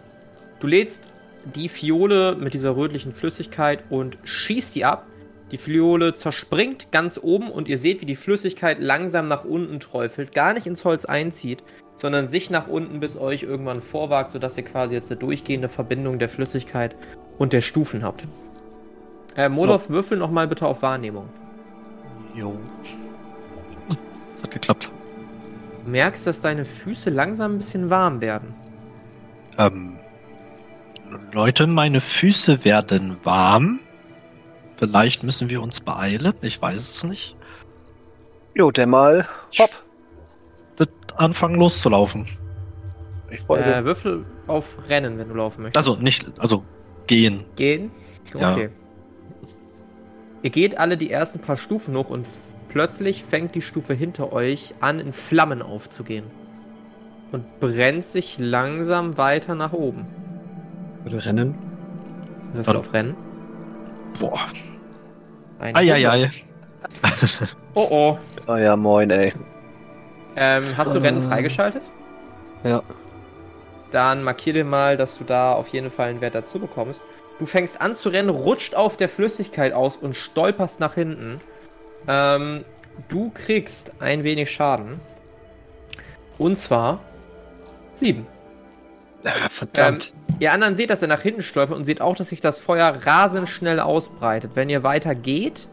du 0.60 0.68
lädst 0.68 1.14
die 1.56 1.70
Fiole 1.70 2.36
mit 2.36 2.54
dieser 2.54 2.76
rötlichen 2.76 3.14
Flüssigkeit 3.14 3.84
und 3.90 4.18
schießt 4.24 4.76
die 4.76 4.86
ab. 4.86 5.06
Die 5.52 5.58
Fiole 5.58 6.14
zerspringt 6.14 6.92
ganz 6.92 7.20
oben 7.22 7.50
und 7.50 7.68
ihr 7.68 7.78
seht, 7.78 8.02
wie 8.02 8.06
die 8.06 8.16
Flüssigkeit 8.16 8.80
langsam 8.80 9.28
nach 9.28 9.46
unten 9.46 9.80
träufelt, 9.80 10.34
gar 10.34 10.54
nicht 10.54 10.68
ins 10.68 10.86
Holz 10.86 11.06
einzieht, 11.06 11.64
sondern 11.96 12.28
sich 12.28 12.50
nach 12.50 12.68
unten 12.68 13.00
bis 13.00 13.18
euch 13.18 13.44
irgendwann 13.44 13.82
vorwagt, 13.82 14.32
sodass 14.32 14.58
ihr 14.58 14.64
quasi 14.64 14.96
jetzt 14.96 15.12
eine 15.12 15.20
durchgehende 15.20 15.68
Verbindung 15.68 16.20
der 16.20 16.30
Flüssigkeit 16.30 16.96
und 17.38 17.52
der 17.52 17.62
Stufen 17.62 18.04
habt. 18.04 18.26
Äh, 19.36 19.50
Molov, 19.50 19.90
würfel 19.90 20.18
nochmal 20.18 20.48
bitte 20.48 20.66
auf 20.66 20.82
Wahrnehmung. 20.82 21.30
Jo. 22.36 22.58
Das 24.36 24.44
hat 24.44 24.52
geklappt. 24.52 24.92
Du 25.84 25.92
merkst, 25.92 26.28
dass 26.28 26.42
deine 26.42 26.66
Füße 26.66 27.10
langsam 27.10 27.56
ein 27.56 27.58
bisschen 27.58 27.90
warm 27.90 28.22
werden. 28.22 28.54
Ähm, 29.58 29.99
Leute, 31.32 31.68
meine 31.68 32.02
Füße 32.02 32.66
werden 32.66 33.18
warm. 33.24 33.80
Vielleicht 34.78 35.24
müssen 35.24 35.50
wir 35.50 35.62
uns 35.62 35.80
beeilen. 35.80 36.34
Ich 36.42 36.62
weiß 36.62 36.90
es 36.90 37.04
nicht. 37.04 37.36
Jo, 38.56 38.72
der 38.72 38.88
mal. 38.88 39.28
Hopp. 39.58 39.72
Wird 40.78 40.92
anfangen 41.18 41.56
loszulaufen. 41.56 42.26
Ich 43.30 43.42
folge. 43.42 43.74
Äh, 43.74 43.86
würfel 43.86 44.26
auf 44.48 44.78
Rennen, 44.90 45.18
wenn 45.18 45.30
du 45.30 45.36
laufen 45.36 45.64
möchtest. 45.64 45.78
Also 45.78 46.02
nicht, 46.02 46.26
also 46.38 46.64
gehen. 47.08 47.46
Gehen? 47.56 47.92
Ja. 48.34 48.54
Okay. 48.54 48.70
Ihr 50.42 50.50
geht 50.50 50.78
alle 50.78 50.98
die 50.98 51.12
ersten 51.12 51.40
paar 51.40 51.58
Stufen 51.58 51.96
hoch 51.98 52.10
und 52.10 52.26
plötzlich 52.70 53.24
fängt 53.24 53.56
die 53.56 53.62
Stufe 53.62 53.94
hinter 53.94 54.32
euch 54.32 54.74
an, 54.80 55.00
in 55.00 55.14
Flammen 55.14 55.62
aufzugehen. 55.62 56.26
Und 57.32 57.60
brennt 57.60 58.06
sich 58.06 58.38
langsam 58.40 59.18
weiter 59.18 59.54
nach 59.54 59.74
oben. 59.74 60.08
Würde 61.04 61.26
rennen. 61.26 61.56
Würfel 62.54 62.76
auf 62.78 62.94
Rennen. 62.94 63.16
Boah. 64.20 64.40
Eieiei. 65.60 66.30
Oh 67.76 67.88
oh. 67.92 68.18
oh 68.48 68.56
ja, 68.56 68.76
moin, 68.76 69.10
ey. 69.12 69.32
Ähm, 70.36 70.76
hast 70.76 70.94
du 70.96 71.00
Rennen 71.00 71.20
Äh. 71.20 71.22
freigeschaltet? 71.22 71.84
Ja. 72.64 72.82
Dann 73.92 74.24
markier 74.24 74.54
dir 74.54 74.66
mal, 74.66 74.98
dass 74.98 75.18
du 75.18 75.24
da 75.24 75.54
auf 75.54 75.68
jeden 75.70 75.92
Fall 75.92 76.10
einen 76.10 76.20
Wert 76.22 76.36
dazu 76.36 76.60
bekommst. 76.60 77.02
Du 77.38 77.46
fängst 77.46 77.80
an 77.80 77.94
zu 77.96 78.10
rennen, 78.10 78.30
rutscht 78.30 78.76
auf 78.76 78.98
der 78.98 79.08
Flüssigkeit 79.08 79.72
aus 79.74 79.98
und 79.98 80.16
stolperst 80.16 80.80
nach 80.80 80.96
hinten. 80.96 81.42
Ähm, 82.08 82.66
du 83.08 83.30
kriegst 83.34 83.94
ein 84.00 84.24
wenig 84.24 84.52
Schaden. 84.52 85.00
Und 86.38 86.58
zwar 86.58 87.00
sieben. 87.96 88.26
Ah, 89.24 89.50
verdammt. 89.50 90.14
Ihr 90.40 90.54
anderen 90.54 90.76
seht, 90.76 90.90
dass 90.90 91.02
er 91.02 91.10
nach 91.10 91.22
hinten 91.22 91.44
stolpert 91.44 91.76
und 91.76 91.84
seht 91.84 92.00
auch, 92.00 92.16
dass 92.16 92.30
sich 92.30 92.40
das 92.40 92.60
Feuer 92.60 92.94
rasend 93.06 93.50
schnell 93.50 93.80
ausbreitet. 93.80 94.52
Wenn 94.56 94.70
ihr 94.70 94.84
weiter 94.84 95.14
geht, 95.14 95.68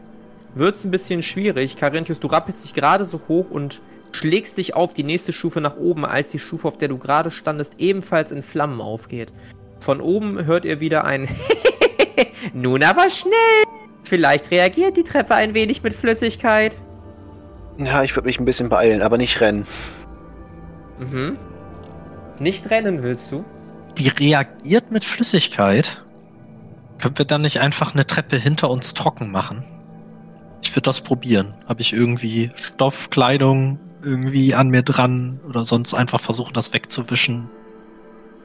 wird 0.55 0.75
es 0.75 0.83
ein 0.83 0.91
bisschen 0.91 1.23
schwierig. 1.23 1.77
Carinthius, 1.77 2.19
du 2.19 2.27
rappelst 2.27 2.65
dich 2.65 2.73
gerade 2.73 3.05
so 3.05 3.21
hoch 3.27 3.49
und 3.49 3.81
schlägst 4.11 4.57
dich 4.57 4.75
auf 4.75 4.93
die 4.93 5.03
nächste 5.03 5.31
Stufe 5.31 5.61
nach 5.61 5.77
oben, 5.77 6.05
als 6.05 6.31
die 6.31 6.39
Stufe, 6.39 6.67
auf 6.67 6.77
der 6.77 6.89
du 6.89 6.97
gerade 6.97 7.31
standest, 7.31 7.75
ebenfalls 7.77 8.31
in 8.31 8.43
Flammen 8.43 8.81
aufgeht. 8.81 9.31
Von 9.79 10.01
oben 10.01 10.45
hört 10.45 10.65
ihr 10.65 10.79
wieder 10.79 11.05
ein 11.05 11.27
Nun 12.53 12.83
aber 12.83 13.09
schnell! 13.09 13.63
Vielleicht 14.03 14.51
reagiert 14.51 14.97
die 14.97 15.03
Treppe 15.03 15.35
ein 15.35 15.53
wenig 15.53 15.83
mit 15.83 15.93
Flüssigkeit. 15.93 16.77
Ja, 17.77 18.03
ich 18.03 18.15
würde 18.15 18.25
mich 18.25 18.39
ein 18.39 18.45
bisschen 18.45 18.69
beeilen, 18.69 19.01
aber 19.01 19.17
nicht 19.17 19.39
rennen. 19.41 19.67
Mhm. 20.99 21.37
Nicht 22.39 22.69
rennen 22.69 23.03
willst 23.03 23.31
du? 23.31 23.43
Die 23.97 24.09
reagiert 24.09 24.91
mit 24.91 25.03
Flüssigkeit. 25.03 26.03
Können 26.99 27.17
wir 27.17 27.25
dann 27.25 27.41
nicht 27.41 27.59
einfach 27.59 27.93
eine 27.93 28.05
Treppe 28.05 28.37
hinter 28.37 28.69
uns 28.69 28.93
trocken 28.93 29.31
machen? 29.31 29.63
Ich 30.61 30.71
würde 30.71 30.83
das 30.83 31.01
probieren. 31.01 31.55
Habe 31.67 31.81
ich 31.81 31.93
irgendwie 31.93 32.51
Stoff, 32.55 33.09
Kleidung 33.09 33.79
irgendwie 34.03 34.53
an 34.53 34.69
mir 34.69 34.83
dran 34.83 35.39
oder 35.47 35.63
sonst 35.63 35.93
einfach 35.93 36.19
versuchen, 36.19 36.53
das 36.53 36.73
wegzuwischen? 36.73 37.49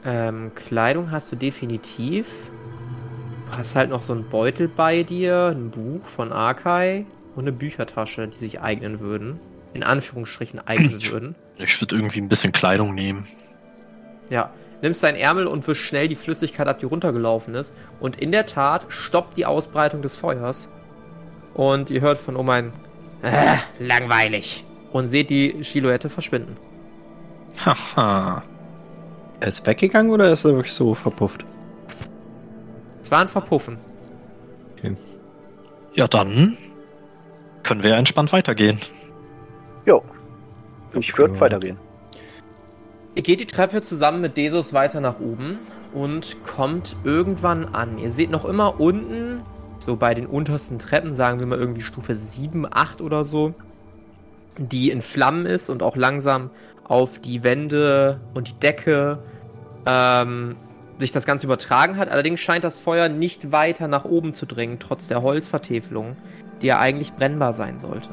Ähm, 0.05 0.51
Kleidung 0.55 1.11
hast 1.11 1.31
du 1.31 1.35
definitiv. 1.35 2.27
Du 3.49 3.57
hast 3.57 3.75
halt 3.75 3.89
noch 3.89 4.03
so 4.03 4.13
einen 4.13 4.27
Beutel 4.29 4.67
bei 4.67 5.03
dir, 5.03 5.53
ein 5.55 5.69
Buch 5.69 6.05
von 6.05 6.31
Arkai 6.31 7.05
und 7.35 7.43
eine 7.43 7.51
Büchertasche, 7.51 8.27
die 8.27 8.37
sich 8.37 8.61
eignen 8.61 8.99
würden. 8.99 9.39
In 9.73 9.83
Anführungsstrichen 9.83 10.59
eignen 10.59 11.03
würden. 11.11 11.35
Ich 11.57 11.79
würde 11.81 11.95
irgendwie 11.95 12.21
ein 12.21 12.29
bisschen 12.29 12.51
Kleidung 12.51 12.93
nehmen. 12.93 13.27
Ja. 14.29 14.49
Nimmst 14.81 15.01
deinen 15.03 15.15
Ärmel 15.15 15.47
und 15.47 15.65
wischst 15.67 15.83
schnell 15.85 16.07
die 16.09 16.15
Flüssigkeit 16.15 16.67
ab, 16.67 16.79
die 16.79 16.85
runtergelaufen 16.85 17.55
ist. 17.55 17.73
Und 18.01 18.19
in 18.19 18.31
der 18.33 18.45
Tat 18.45 18.85
stoppt 18.89 19.37
die 19.37 19.45
Ausbreitung 19.45 20.01
des 20.01 20.15
Feuers. 20.15 20.69
Und 21.53 21.89
ihr 21.89 22.01
hört 22.01 22.17
von 22.17 22.35
oben 22.35 22.49
ein 22.49 22.73
äh, 23.21 23.55
langweilig. 23.79 24.65
Und 24.91 25.07
seht 25.07 25.29
die 25.29 25.63
Silhouette 25.63 26.09
verschwinden. 26.09 26.57
Haha. 27.65 28.43
Er 29.39 29.47
ist 29.47 29.65
weggegangen 29.65 30.11
oder 30.11 30.29
ist 30.31 30.43
er 30.45 30.55
wirklich 30.55 30.73
so 30.73 30.93
verpufft? 30.95 31.45
Es 33.01 33.09
war 33.11 33.19
ein 33.19 33.27
Verpuffen. 33.27 33.77
Ja, 35.95 36.07
dann 36.07 36.57
können 37.61 37.83
wir 37.83 37.95
entspannt 37.95 38.33
weitergehen. 38.33 38.79
Jo. 39.85 40.03
Ich 40.93 41.15
würde 41.17 41.35
Ja. 41.35 41.39
weitergehen. 41.39 41.77
Ihr 43.15 43.21
geht 43.21 43.39
die 43.39 43.47
Treppe 43.47 43.81
zusammen 43.81 44.21
mit 44.21 44.37
Desus 44.37 44.73
weiter 44.73 44.99
nach 44.99 45.19
oben 45.19 45.59
und 45.93 46.43
kommt 46.43 46.95
irgendwann 47.03 47.65
an. 47.65 47.99
Ihr 47.99 48.11
seht 48.11 48.31
noch 48.31 48.43
immer 48.43 48.79
unten, 48.79 49.41
so 49.77 49.95
bei 49.95 50.15
den 50.15 50.25
untersten 50.25 50.79
Treppen, 50.79 51.13
sagen 51.13 51.39
wir 51.39 51.45
mal 51.45 51.59
irgendwie 51.59 51.81
Stufe 51.81 52.15
7, 52.15 52.65
8 52.69 53.01
oder 53.01 53.23
so, 53.23 53.53
die 54.57 54.89
in 54.89 55.01
Flammen 55.03 55.45
ist 55.45 55.69
und 55.69 55.83
auch 55.83 55.95
langsam 55.95 56.49
auf 56.85 57.19
die 57.19 57.43
Wände 57.43 58.19
und 58.33 58.47
die 58.47 58.59
Decke 58.59 59.19
ähm, 59.85 60.55
sich 60.97 61.11
das 61.11 61.25
Ganze 61.25 61.45
übertragen 61.45 61.97
hat. 61.97 62.09
Allerdings 62.09 62.39
scheint 62.39 62.63
das 62.63 62.79
Feuer 62.79 63.09
nicht 63.09 63.51
weiter 63.51 63.87
nach 63.87 64.05
oben 64.05 64.33
zu 64.33 64.47
dringen, 64.47 64.79
trotz 64.79 65.07
der 65.07 65.21
Holzvertäfelung, 65.21 66.17
die 66.61 66.67
ja 66.67 66.79
eigentlich 66.79 67.13
brennbar 67.13 67.53
sein 67.53 67.77
sollte. 67.77 68.09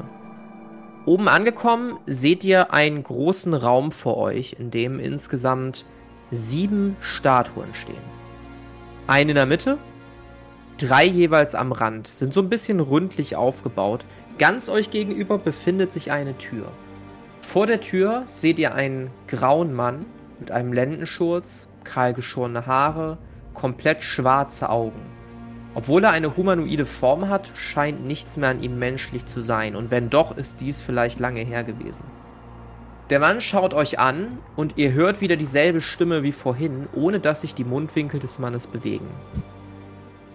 Oben 1.05 1.27
angekommen 1.27 1.97
seht 2.05 2.43
ihr 2.43 2.73
einen 2.73 3.01
großen 3.01 3.55
Raum 3.55 3.91
vor 3.91 4.17
euch, 4.17 4.55
in 4.59 4.69
dem 4.69 4.99
insgesamt 4.99 5.83
sieben 6.29 6.95
Statuen 7.01 7.73
stehen. 7.73 8.21
Eine 9.07 9.31
in 9.31 9.35
der 9.35 9.47
Mitte, 9.47 9.79
drei 10.77 11.05
jeweils 11.05 11.55
am 11.55 11.71
Rand, 11.71 12.05
sind 12.05 12.33
so 12.33 12.41
ein 12.41 12.49
bisschen 12.49 12.79
ründlich 12.79 13.35
aufgebaut. 13.35 14.05
Ganz 14.37 14.69
euch 14.69 14.91
gegenüber 14.91 15.39
befindet 15.39 15.91
sich 15.91 16.11
eine 16.11 16.37
Tür. 16.37 16.71
Vor 17.41 17.65
der 17.65 17.81
Tür 17.81 18.23
seht 18.27 18.59
ihr 18.59 18.75
einen 18.75 19.09
grauen 19.27 19.73
Mann 19.73 20.05
mit 20.39 20.51
einem 20.51 20.71
Lendenschurz, 20.71 21.67
kahlgeschorene 21.83 22.67
Haare, 22.67 23.17
komplett 23.55 24.03
schwarze 24.03 24.69
Augen. 24.69 25.01
Obwohl 25.73 26.03
er 26.03 26.11
eine 26.11 26.35
humanoide 26.35 26.85
Form 26.85 27.29
hat, 27.29 27.49
scheint 27.55 28.05
nichts 28.05 28.35
mehr 28.37 28.49
an 28.49 28.61
ihm 28.61 28.77
menschlich 28.77 29.25
zu 29.25 29.41
sein. 29.41 29.75
Und 29.75 29.89
wenn 29.89 30.09
doch, 30.09 30.35
ist 30.35 30.59
dies 30.59 30.81
vielleicht 30.81 31.19
lange 31.19 31.41
her 31.41 31.63
gewesen. 31.63 32.03
Der 33.09 33.19
Mann 33.19 33.41
schaut 33.41 33.73
euch 33.73 33.99
an 33.99 34.39
und 34.55 34.77
ihr 34.77 34.93
hört 34.93 35.21
wieder 35.21 35.35
dieselbe 35.35 35.81
Stimme 35.81 36.23
wie 36.23 36.31
vorhin, 36.31 36.87
ohne 36.93 37.19
dass 37.19 37.41
sich 37.41 37.53
die 37.53 37.65
Mundwinkel 37.65 38.19
des 38.19 38.39
Mannes 38.39 38.67
bewegen. 38.67 39.07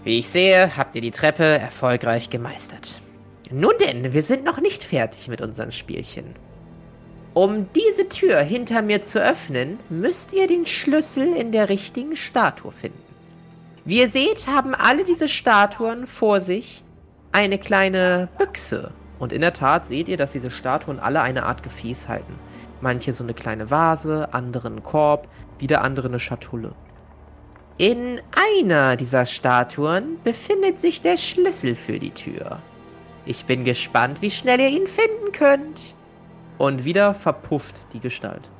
Wie 0.05 0.19
ich 0.19 0.29
sehe, 0.29 0.77
habt 0.77 0.95
ihr 0.95 1.01
die 1.01 1.11
Treppe 1.11 1.45
erfolgreich 1.45 2.31
gemeistert. 2.31 3.01
Nun 3.51 3.73
denn, 3.81 4.13
wir 4.13 4.23
sind 4.23 4.45
noch 4.45 4.61
nicht 4.61 4.85
fertig 4.85 5.29
mit 5.29 5.41
unserem 5.41 5.73
Spielchen. 5.73 6.35
Um 7.33 7.67
diese 7.75 8.09
Tür 8.09 8.41
hinter 8.41 8.83
mir 8.83 9.03
zu 9.03 9.23
öffnen, 9.23 9.79
müsst 9.89 10.33
ihr 10.33 10.47
den 10.47 10.67
Schlüssel 10.67 11.35
in 11.35 11.53
der 11.53 11.69
richtigen 11.69 12.17
Statue 12.17 12.73
finden. 12.73 13.06
Wie 13.87 14.01
ihr 14.01 14.09
seht, 14.09 14.49
haben 14.49 14.75
alle 14.75 15.05
diese 15.05 15.29
Statuen 15.29 16.09
vor 16.09 16.41
sich 16.41 16.83
eine 17.31 17.57
kleine 17.57 18.29
Büchse. 18.37 18.91
Und 19.21 19.33
in 19.33 19.41
der 19.41 19.53
Tat 19.53 19.87
seht 19.87 20.09
ihr, 20.09 20.17
dass 20.17 20.33
diese 20.33 20.51
Statuen 20.51 20.99
alle 20.99 21.23
eine 21.23 21.45
Art 21.45 21.63
Gefäß 21.63 22.09
halten. 22.09 22.35
Manche 22.81 23.13
so 23.13 23.23
eine 23.23 23.33
kleine 23.33 23.71
Vase, 23.71 24.29
andere 24.33 24.67
einen 24.67 24.83
Korb, 24.83 25.29
wieder 25.61 25.83
andere 25.83 26.09
eine 26.09 26.19
Schatulle. 26.19 26.75
In 27.79 28.21
einer 28.59 28.97
dieser 28.97 29.25
Statuen 29.25 30.19
befindet 30.25 30.81
sich 30.81 31.01
der 31.01 31.17
Schlüssel 31.17 31.77
für 31.77 32.01
die 32.01 32.11
Tür. 32.11 32.59
Ich 33.25 33.45
bin 33.45 33.65
gespannt, 33.65 34.21
wie 34.21 34.33
schnell 34.33 34.61
ihr 34.61 34.69
ihn 34.69 34.89
finden 34.89 35.31
könnt. 35.31 35.95
Und 36.59 36.85
wieder 36.85 37.15
verpufft 37.15 37.77
die 37.93 38.01
Gestalt. 38.01 38.51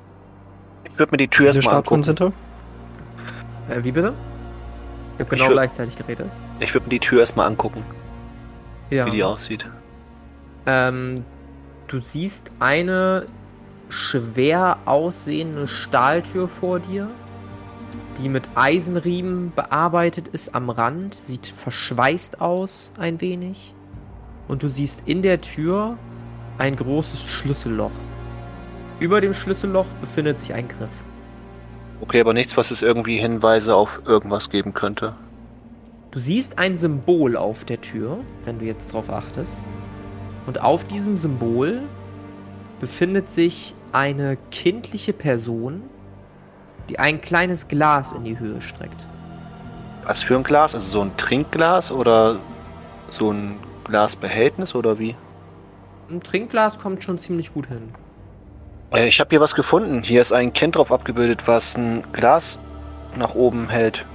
Ich 0.85 0.97
würde 0.99 1.11
mir 1.11 1.17
die 1.17 1.29
Tür 1.29 1.47
erstmal 1.47 1.77
angucken. 1.77 2.05
sind 2.05 2.21
da? 2.21 2.33
Äh, 3.69 3.83
wie 3.83 3.91
bitte? 3.91 4.15
Ich 5.17 5.21
habe 5.21 5.31
genau 5.31 5.47
würd- 5.49 5.53
gleichzeitig 5.53 5.97
geredet. 5.97 6.31
Ich 6.61 6.73
würde 6.75 6.85
mir 6.87 6.91
die 6.91 7.01
Tür 7.01 7.21
erstmal 7.21 7.47
angucken, 7.47 7.85
Ja. 8.91 9.07
wie 9.07 9.11
die 9.11 9.25
aussieht. 9.25 9.67
Ähm, 10.67 11.25
du 11.89 11.99
siehst 11.99 12.51
eine 12.61 13.27
schwer 13.89 14.79
aussehende 14.85 15.69
Stahltür 15.69 16.49
vor 16.49 16.81
dir, 16.81 17.09
die 18.19 18.29
mit 18.29 18.49
Eisenriemen 18.55 19.53
bearbeitet 19.55 20.29
ist 20.29 20.55
am 20.55 20.71
Rand, 20.71 21.15
sieht 21.15 21.47
verschweißt 21.47 22.41
aus 22.41 22.91
ein 22.99 23.21
wenig. 23.21 23.75
Und 24.49 24.63
du 24.63 24.69
siehst 24.69 25.03
in 25.07 25.23
der 25.23 25.41
Tür 25.41 25.97
ein 26.59 26.77
großes 26.77 27.23
Schlüsselloch. 27.29 27.91
Über 29.01 29.21
dem 29.21 29.35
Schlüsselloch 29.35 29.87
befindet 30.01 30.39
sich 30.39 30.55
ein 30.55 30.69
Griff. 30.69 30.91
Okay, 32.01 32.21
aber 32.21 32.35
nichts, 32.35 32.57
was 32.57 32.71
es 32.71 32.83
irgendwie 32.83 33.19
Hinweise 33.19 33.75
auf 33.75 34.03
irgendwas 34.05 34.51
geben 34.51 34.75
könnte. 34.75 35.15
Du 36.11 36.21
siehst 36.21 36.59
ein 36.59 36.77
Symbol 36.77 37.37
auf 37.37 37.65
der 37.65 37.81
Tür, 37.81 38.19
wenn 38.45 38.59
du 38.59 38.65
jetzt 38.65 38.93
drauf 38.93 39.11
achtest. 39.11 39.63
Und 40.47 40.61
auf 40.61 40.85
diesem 40.85 41.17
Symbol 41.17 41.83
befindet 42.81 43.31
sich 43.31 43.75
eine 43.93 44.37
kindliche 44.51 45.13
Person, 45.13 45.83
die 46.89 46.99
ein 46.99 47.21
kleines 47.21 47.69
Glas 47.69 48.13
in 48.13 48.25
die 48.25 48.39
Höhe 48.39 48.61
streckt. 48.61 49.07
Was 50.05 50.23
für 50.23 50.37
ein 50.37 50.45
Glas? 50.45 50.75
Also 50.75 50.91
so 50.91 51.01
ein 51.01 51.17
Trinkglas 51.17 51.91
oder 51.91 52.39
so 53.11 53.33
ein 53.33 53.57
Glasbehältnis 53.85 54.75
oder 54.75 54.99
wie? 54.99 55.17
Ein 56.09 56.21
Trinkglas 56.21 56.79
kommt 56.79 57.03
schon 57.03 57.19
ziemlich 57.19 57.53
gut 57.53 57.67
hin. 57.67 57.89
Äh, 58.93 59.09
ich 59.09 59.21
habe 59.21 59.31
hier 59.31 59.41
was 59.41 59.55
gefunden. 59.55 60.03
Hier 60.03 60.21
ist 60.21 60.33
ein 60.33 60.53
Kind 60.53 60.77
drauf 60.77 60.93
abgebildet, 60.93 61.47
was 61.47 61.77
ein 61.77 62.05
Glas 62.13 62.59
nach 63.17 63.35
oben 63.35 63.69
hält. 63.69 64.07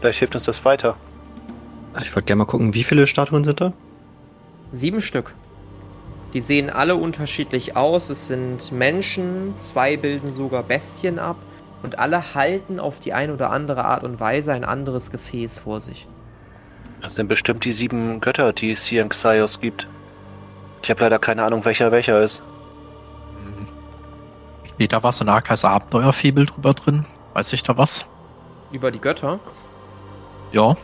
Vielleicht 0.00 0.18
hilft 0.18 0.34
uns 0.34 0.44
das 0.44 0.64
weiter. 0.64 0.96
Ich 2.02 2.14
wollte 2.14 2.26
gerne 2.26 2.40
mal 2.40 2.46
gucken, 2.46 2.74
wie 2.74 2.84
viele 2.84 3.06
Statuen 3.06 3.44
sind 3.44 3.60
da? 3.60 3.72
Sieben 4.72 5.00
Stück. 5.00 5.34
Die 6.34 6.40
sehen 6.40 6.68
alle 6.68 6.96
unterschiedlich 6.96 7.76
aus. 7.76 8.10
Es 8.10 8.28
sind 8.28 8.70
Menschen, 8.72 9.56
zwei 9.56 9.96
bilden 9.96 10.30
sogar 10.30 10.62
Bestien 10.62 11.18
ab 11.18 11.36
und 11.82 11.98
alle 11.98 12.34
halten 12.34 12.78
auf 12.80 13.00
die 13.00 13.14
eine 13.14 13.32
oder 13.32 13.50
andere 13.50 13.84
Art 13.84 14.04
und 14.04 14.20
Weise 14.20 14.52
ein 14.52 14.64
anderes 14.64 15.10
Gefäß 15.10 15.58
vor 15.58 15.80
sich. 15.80 16.06
Das 17.00 17.14
sind 17.14 17.28
bestimmt 17.28 17.64
die 17.64 17.72
sieben 17.72 18.20
Götter, 18.20 18.52
die 18.52 18.72
es 18.72 18.84
hier 18.84 19.02
in 19.02 19.08
Xaios 19.08 19.60
gibt. 19.60 19.88
Ich 20.82 20.90
habe 20.90 21.00
leider 21.00 21.18
keine 21.18 21.44
Ahnung, 21.44 21.64
welcher 21.64 21.92
welcher 21.92 22.20
ist. 22.20 22.42
Steht 24.76 24.92
da 24.92 25.02
was 25.02 25.22
in 25.22 25.28
Arkas 25.30 25.64
Abenteuerfibel 25.64 26.44
drüber 26.44 26.74
drin? 26.74 27.06
Weiß 27.32 27.50
ich 27.54 27.62
da 27.62 27.78
was? 27.78 28.04
Über 28.72 28.90
die 28.90 29.00
Götter. 29.00 29.40
Ja. 30.52 30.76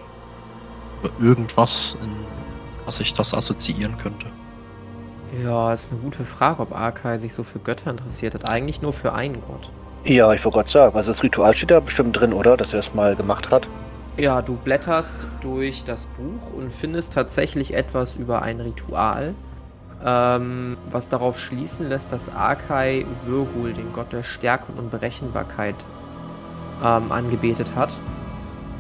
Oder 1.02 1.12
irgendwas, 1.20 1.98
in 2.02 2.10
was 2.86 3.00
ich 3.00 3.12
das 3.12 3.34
assoziieren 3.34 3.98
könnte. 3.98 4.28
Ja, 5.44 5.74
ist 5.74 5.92
eine 5.92 6.00
gute 6.00 6.24
Frage, 6.24 6.62
ob 6.62 6.74
Arkai 6.74 7.18
sich 7.18 7.34
so 7.34 7.42
für 7.42 7.58
Götter 7.58 7.90
interessiert 7.90 8.32
hat. 8.32 8.48
Eigentlich 8.48 8.80
nur 8.80 8.94
für 8.94 9.12
einen 9.12 9.42
Gott. 9.46 9.70
Ja, 10.04 10.32
ich 10.32 10.42
wollte 10.42 10.56
gerade 10.56 10.70
sagen, 10.70 10.96
also 10.96 11.10
das 11.10 11.22
Ritual 11.22 11.54
steht 11.54 11.70
da 11.70 11.80
bestimmt 11.80 12.18
drin, 12.18 12.32
oder? 12.32 12.56
Dass 12.56 12.72
er 12.72 12.78
das 12.78 12.94
mal 12.94 13.14
gemacht 13.14 13.50
hat. 13.50 13.68
Ja, 14.16 14.40
du 14.40 14.56
blätterst 14.56 15.26
durch 15.42 15.84
das 15.84 16.06
Buch 16.06 16.54
und 16.56 16.72
findest 16.72 17.12
tatsächlich 17.12 17.74
etwas 17.74 18.16
über 18.16 18.40
ein 18.40 18.58
Ritual, 18.58 19.34
ähm, 20.04 20.76
was 20.90 21.08
darauf 21.08 21.38
schließen 21.38 21.88
lässt, 21.88 22.12
dass 22.12 22.34
Arkai 22.34 23.06
Virgul, 23.24 23.72
den 23.72 23.92
Gott 23.92 24.12
der 24.12 24.22
Stärke 24.22 24.72
und 24.72 24.78
Unberechenbarkeit, 24.78 25.76
ähm, 26.82 27.12
angebetet 27.12 27.74
hat. 27.76 27.92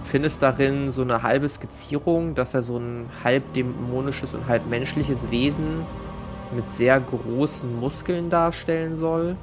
Findest 0.02 0.42
darin 0.42 0.90
so 0.90 1.02
eine 1.02 1.22
halbe 1.22 1.48
Skizzierung, 1.48 2.34
dass 2.34 2.54
er 2.54 2.62
so 2.62 2.76
ein 2.76 3.08
halb 3.22 3.52
dämonisches 3.52 4.34
und 4.34 4.48
halb 4.48 4.66
menschliches 4.68 5.30
Wesen 5.30 5.86
mit 6.54 6.68
sehr 6.68 6.98
großen 7.00 7.78
Muskeln 7.78 8.28
darstellen 8.28 8.96
soll. 8.96 9.36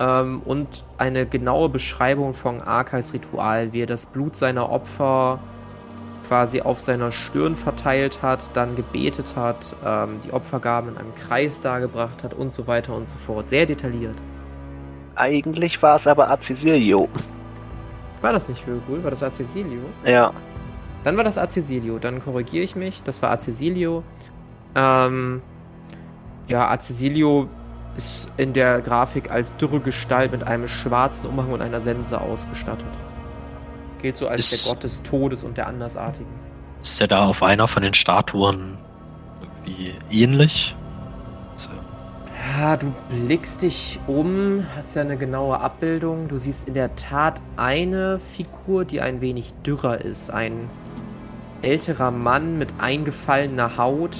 Ähm, 0.00 0.42
und 0.44 0.84
eine 0.98 1.26
genaue 1.26 1.68
Beschreibung 1.68 2.34
von 2.34 2.60
Arkais 2.60 3.12
Ritual, 3.12 3.72
wie 3.72 3.82
er 3.82 3.86
das 3.86 4.06
Blut 4.06 4.34
seiner 4.34 4.70
Opfer 4.70 5.38
quasi 6.26 6.60
auf 6.60 6.80
seiner 6.80 7.12
Stirn 7.12 7.56
verteilt 7.56 8.22
hat, 8.22 8.54
dann 8.54 8.74
gebetet 8.76 9.34
hat, 9.36 9.76
ähm, 9.84 10.18
die 10.24 10.32
Opfergaben 10.32 10.90
in 10.90 10.98
einem 10.98 11.14
Kreis 11.14 11.60
dargebracht 11.60 12.22
hat 12.22 12.34
und 12.34 12.52
so 12.52 12.66
weiter 12.66 12.94
und 12.94 13.08
so 13.08 13.18
fort. 13.18 13.48
Sehr 13.48 13.66
detailliert. 13.66 14.16
Eigentlich 15.14 15.82
war 15.82 15.96
es 15.96 16.06
aber 16.06 16.30
Acisilio. 16.30 17.08
War 18.20 18.32
das 18.32 18.48
nicht 18.48 18.66
Virgul? 18.66 19.02
War 19.04 19.10
das 19.10 19.22
Acesilio? 19.22 19.82
Ja. 20.04 20.32
Dann 21.04 21.16
war 21.16 21.24
das 21.24 21.38
Acesilio. 21.38 21.98
Dann 21.98 22.22
korrigiere 22.22 22.64
ich 22.64 22.76
mich. 22.76 23.02
Das 23.04 23.22
war 23.22 23.30
Acesilio. 23.30 24.02
Ähm, 24.74 25.42
ja, 26.48 26.68
Acesilio 26.68 27.48
ist 27.96 28.30
in 28.36 28.52
der 28.52 28.80
Grafik 28.80 29.30
als 29.30 29.56
dürre 29.56 29.80
Gestalt 29.80 30.32
mit 30.32 30.46
einem 30.46 30.68
schwarzen 30.68 31.28
Umhang 31.28 31.52
und 31.52 31.62
einer 31.62 31.80
Sense 31.80 32.20
ausgestattet. 32.20 32.86
Gilt 34.06 34.18
so 34.18 34.28
als 34.28 34.52
Ist- 34.52 34.64
der 34.64 34.72
Gott 34.72 34.84
des 34.84 35.02
Todes 35.02 35.42
und 35.42 35.56
der 35.58 35.66
Andersartigen. 35.66 36.30
Ist 36.80 37.00
der 37.00 37.08
da 37.08 37.24
auf 37.24 37.42
einer 37.42 37.66
von 37.66 37.82
den 37.82 37.92
Statuen 37.92 38.78
irgendwie 39.42 39.94
ähnlich? 40.12 40.76
Also, 41.54 41.70
Ja, 42.56 42.76
du 42.76 42.94
blickst 43.08 43.62
dich 43.62 43.98
um, 44.06 44.64
hast 44.76 44.94
ja 44.94 45.02
eine 45.02 45.16
genaue 45.16 45.58
Abbildung. 45.58 46.28
Du 46.28 46.38
siehst 46.38 46.68
in 46.68 46.74
der 46.74 46.94
Tat 46.94 47.42
eine 47.56 48.20
Figur, 48.20 48.84
die 48.84 49.00
ein 49.00 49.20
wenig 49.20 49.52
dürrer 49.66 50.00
ist. 50.00 50.30
Ein 50.30 50.70
älterer 51.62 52.12
Mann 52.12 52.58
mit 52.58 52.74
eingefallener 52.78 53.76
Haut, 53.76 54.16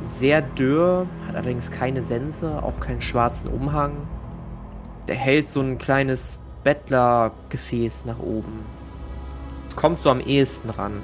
sehr 0.00 0.40
dürr, 0.40 1.06
hat 1.28 1.34
allerdings 1.36 1.70
keine 1.70 2.00
Sense, 2.00 2.62
auch 2.62 2.80
keinen 2.80 3.02
schwarzen 3.02 3.48
Umhang. 3.50 3.92
Der 5.06 5.16
hält 5.16 5.48
so 5.48 5.60
ein 5.60 5.76
kleines 5.76 6.38
Bettlergefäß 6.64 8.06
nach 8.06 8.18
oben. 8.18 8.60
Kommt 9.76 10.00
so 10.00 10.10
am 10.10 10.20
ehesten 10.20 10.70
ran. 10.70 11.02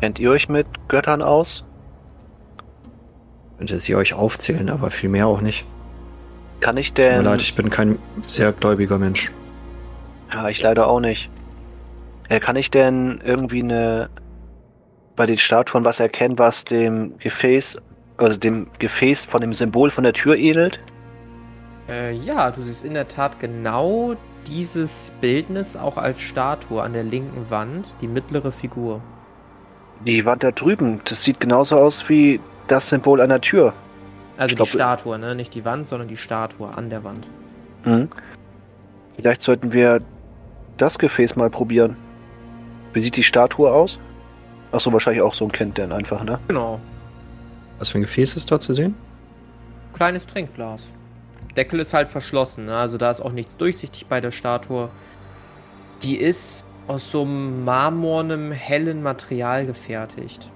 Kennt 0.00 0.18
ihr 0.18 0.30
euch 0.30 0.48
mit 0.48 0.66
Göttern 0.88 1.22
aus? 1.22 1.64
Könnte 3.58 3.78
sie 3.78 3.94
euch 3.94 4.14
aufzählen, 4.14 4.68
aber 4.68 4.90
viel 4.90 5.08
mehr 5.08 5.26
auch 5.28 5.40
nicht. 5.40 5.64
Kann 6.60 6.76
ich 6.76 6.92
Tut 6.92 7.04
mir 7.04 7.10
denn. 7.12 7.24
leid, 7.24 7.40
ich 7.42 7.54
bin 7.54 7.70
kein 7.70 7.98
sehr 8.22 8.52
gläubiger 8.52 8.98
Mensch. 8.98 9.30
Ja, 10.32 10.48
ich 10.48 10.60
leider 10.60 10.86
auch 10.86 11.00
nicht. 11.00 11.30
Äh, 12.28 12.40
kann 12.40 12.56
ich 12.56 12.70
denn 12.70 13.20
irgendwie 13.24 13.62
eine 13.62 14.10
bei 15.14 15.26
den 15.26 15.38
Statuen 15.38 15.84
was 15.84 16.00
erkennen, 16.00 16.38
was 16.38 16.64
dem 16.64 17.18
Gefäß, 17.18 17.78
also 18.16 18.38
dem 18.38 18.66
Gefäß 18.78 19.26
von 19.26 19.40
dem 19.40 19.52
Symbol 19.52 19.90
von 19.90 20.04
der 20.04 20.14
Tür 20.14 20.36
ähnelt? 20.36 20.80
Äh, 21.88 22.12
ja, 22.14 22.50
du 22.50 22.62
siehst 22.62 22.84
in 22.84 22.94
der 22.94 23.08
Tat 23.08 23.38
genau 23.38 24.14
dieses 24.46 25.12
Bildnis 25.20 25.76
auch 25.76 25.96
als 25.96 26.20
Statue 26.20 26.82
an 26.82 26.92
der 26.92 27.02
linken 27.02 27.50
Wand, 27.50 27.86
die 28.00 28.08
mittlere 28.08 28.52
Figur. 28.52 29.00
Die 30.06 30.24
Wand 30.24 30.42
da 30.42 30.50
drüben, 30.50 31.00
das 31.04 31.22
sieht 31.22 31.40
genauso 31.40 31.78
aus 31.78 32.08
wie 32.08 32.40
das 32.66 32.88
Symbol 32.88 33.20
an 33.20 33.28
der 33.28 33.40
Tür. 33.40 33.72
Also 34.36 34.52
Ich 34.52 34.56
glaub, 34.56 34.68
die 34.68 34.76
Statue, 34.78 35.18
ne? 35.18 35.34
Nicht 35.34 35.54
die 35.54 35.64
Wand, 35.64 35.86
sondern 35.86 36.08
die 36.08 36.16
Statue 36.16 36.68
an 36.68 36.90
der 36.90 37.04
Wand. 37.04 37.26
Mhm. 37.84 38.08
Vielleicht 39.16 39.42
sollten 39.42 39.72
wir 39.72 40.00
das 40.76 40.98
Gefäß 40.98 41.36
mal 41.36 41.50
probieren. 41.50 41.96
Wie 42.92 43.00
sieht 43.00 43.16
die 43.16 43.22
Statue 43.22 43.70
aus? 43.70 44.00
Achso, 44.72 44.92
wahrscheinlich 44.92 45.22
auch 45.22 45.34
so 45.34 45.44
ein 45.44 45.52
Kind 45.52 45.78
denn 45.78 45.92
einfach, 45.92 46.24
ne? 46.24 46.38
Genau. 46.48 46.80
Was 47.78 47.90
für 47.90 47.98
ein 47.98 48.02
Gefäß 48.02 48.36
ist 48.36 48.50
da 48.50 48.58
zu 48.58 48.72
sehen? 48.72 48.94
Kleines 49.92 50.26
Trinkglas. 50.26 50.92
Deckel 51.56 51.80
ist 51.80 51.94
halt 51.94 52.08
verschlossen, 52.08 52.66
ne? 52.66 52.76
Also 52.76 52.98
da 52.98 53.10
ist 53.10 53.20
auch 53.20 53.32
nichts 53.32 53.56
durchsichtig 53.56 54.06
bei 54.06 54.20
der 54.20 54.30
Statue. 54.30 54.88
Die 56.02 56.16
ist 56.16 56.64
aus 56.88 57.10
so 57.10 57.22
einem 57.22 57.64
marmornem, 57.64 58.52
hellen 58.52 59.02
Material 59.02 59.66
gefertigt. 59.66 60.50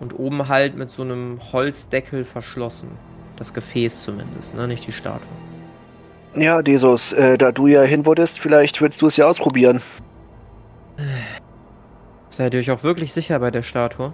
Und 0.00 0.18
oben 0.18 0.48
halt 0.48 0.76
mit 0.76 0.90
so 0.90 1.02
einem 1.02 1.40
Holzdeckel 1.52 2.24
verschlossen. 2.24 2.90
Das 3.36 3.52
Gefäß 3.54 4.04
zumindest, 4.04 4.54
ne? 4.54 4.66
Nicht 4.66 4.86
die 4.86 4.92
Statue. 4.92 5.28
Ja, 6.34 6.62
Desus, 6.62 7.12
äh, 7.12 7.38
da 7.38 7.52
du 7.52 7.66
ja 7.66 7.82
hin 7.82 8.06
wurdest, 8.06 8.38
vielleicht 8.38 8.80
willst 8.80 9.02
du 9.02 9.06
es 9.06 9.16
ja 9.16 9.26
ausprobieren. 9.26 9.82
Seid 12.30 12.54
ihr 12.54 12.60
euch 12.60 12.70
auch 12.70 12.82
wirklich 12.82 13.12
sicher 13.12 13.38
bei 13.38 13.50
der 13.50 13.62
Statue? 13.62 14.12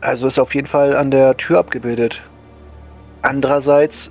Also 0.00 0.26
ist 0.26 0.38
auf 0.38 0.54
jeden 0.54 0.66
Fall 0.66 0.96
an 0.96 1.12
der 1.12 1.36
Tür 1.36 1.60
abgebildet. 1.60 2.22
Andererseits 3.22 4.10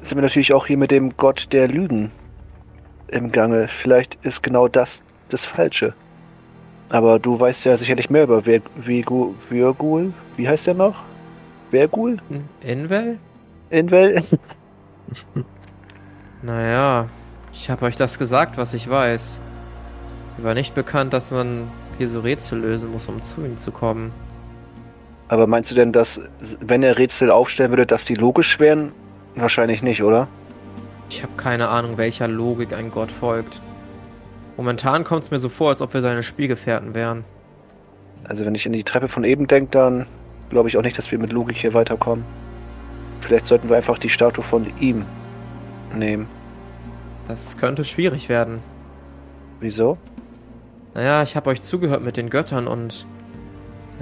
sind 0.00 0.16
wir 0.18 0.22
natürlich 0.22 0.52
auch 0.52 0.66
hier 0.66 0.76
mit 0.78 0.90
dem 0.90 1.16
Gott 1.16 1.48
der 1.52 1.68
Lügen 1.68 2.10
im 3.08 3.32
Gange. 3.32 3.68
Vielleicht 3.68 4.16
ist 4.22 4.42
genau 4.42 4.68
das 4.68 5.02
das 5.28 5.44
Falsche. 5.44 5.94
Aber 6.90 7.18
du 7.18 7.38
weißt 7.38 7.66
ja 7.66 7.76
sicherlich 7.76 8.08
mehr 8.08 8.22
über 8.24 8.38
Vir- 8.40 8.62
Virgu- 8.82 9.34
Virgul. 9.50 10.12
Wie 10.36 10.48
heißt 10.48 10.66
der 10.66 10.74
noch? 10.74 10.96
Virgul? 11.70 12.16
Invel? 12.62 13.18
Invel? 13.70 14.22
Naja, 16.42 17.08
ich 17.52 17.68
habe 17.68 17.86
euch 17.86 17.96
das 17.96 18.18
gesagt, 18.18 18.58
was 18.58 18.74
ich 18.74 18.88
weiß. 18.88 19.40
Mir 20.36 20.44
war 20.44 20.54
nicht 20.54 20.74
bekannt, 20.74 21.12
dass 21.12 21.30
man 21.30 21.68
hier 21.96 22.08
so 22.08 22.20
Rätsel 22.20 22.60
lösen 22.60 22.92
muss, 22.92 23.08
um 23.08 23.20
zu 23.22 23.40
ihm 23.44 23.56
zu 23.56 23.72
kommen. 23.72 24.12
Aber 25.26 25.46
meinst 25.46 25.70
du 25.70 25.74
denn, 25.74 25.92
dass, 25.92 26.20
wenn 26.60 26.82
er 26.82 26.96
Rätsel 26.96 27.30
aufstellen 27.30 27.70
würde, 27.70 27.86
dass 27.86 28.04
die 28.04 28.14
logisch 28.14 28.60
wären? 28.60 28.92
Wahrscheinlich 29.40 29.82
nicht, 29.82 30.02
oder? 30.02 30.26
Ich 31.10 31.22
habe 31.22 31.32
keine 31.36 31.68
Ahnung, 31.68 31.96
welcher 31.96 32.26
Logik 32.26 32.72
ein 32.74 32.90
Gott 32.90 33.10
folgt. 33.10 33.62
Momentan 34.56 35.04
kommt 35.04 35.22
es 35.22 35.30
mir 35.30 35.38
so 35.38 35.48
vor, 35.48 35.70
als 35.70 35.80
ob 35.80 35.94
wir 35.94 36.02
seine 36.02 36.24
Spielgefährten 36.24 36.94
wären. 36.94 37.24
Also 38.24 38.44
wenn 38.44 38.56
ich 38.56 38.66
in 38.66 38.72
die 38.72 38.82
Treppe 38.82 39.06
von 39.06 39.22
eben 39.22 39.46
denke, 39.46 39.70
dann 39.70 40.06
glaube 40.50 40.68
ich 40.68 40.76
auch 40.76 40.82
nicht, 40.82 40.98
dass 40.98 41.12
wir 41.12 41.18
mit 41.20 41.32
Logik 41.32 41.56
hier 41.56 41.72
weiterkommen. 41.72 42.24
Vielleicht 43.20 43.46
sollten 43.46 43.68
wir 43.68 43.76
einfach 43.76 43.98
die 43.98 44.08
Statue 44.08 44.42
von 44.42 44.66
ihm 44.80 45.04
nehmen. 45.94 46.26
Das 47.28 47.56
könnte 47.58 47.84
schwierig 47.84 48.28
werden. 48.28 48.58
Wieso? 49.60 49.98
Naja, 50.94 51.22
ich 51.22 51.36
habe 51.36 51.50
euch 51.50 51.60
zugehört 51.60 52.02
mit 52.02 52.16
den 52.16 52.28
Göttern 52.28 52.66
und. 52.66 53.06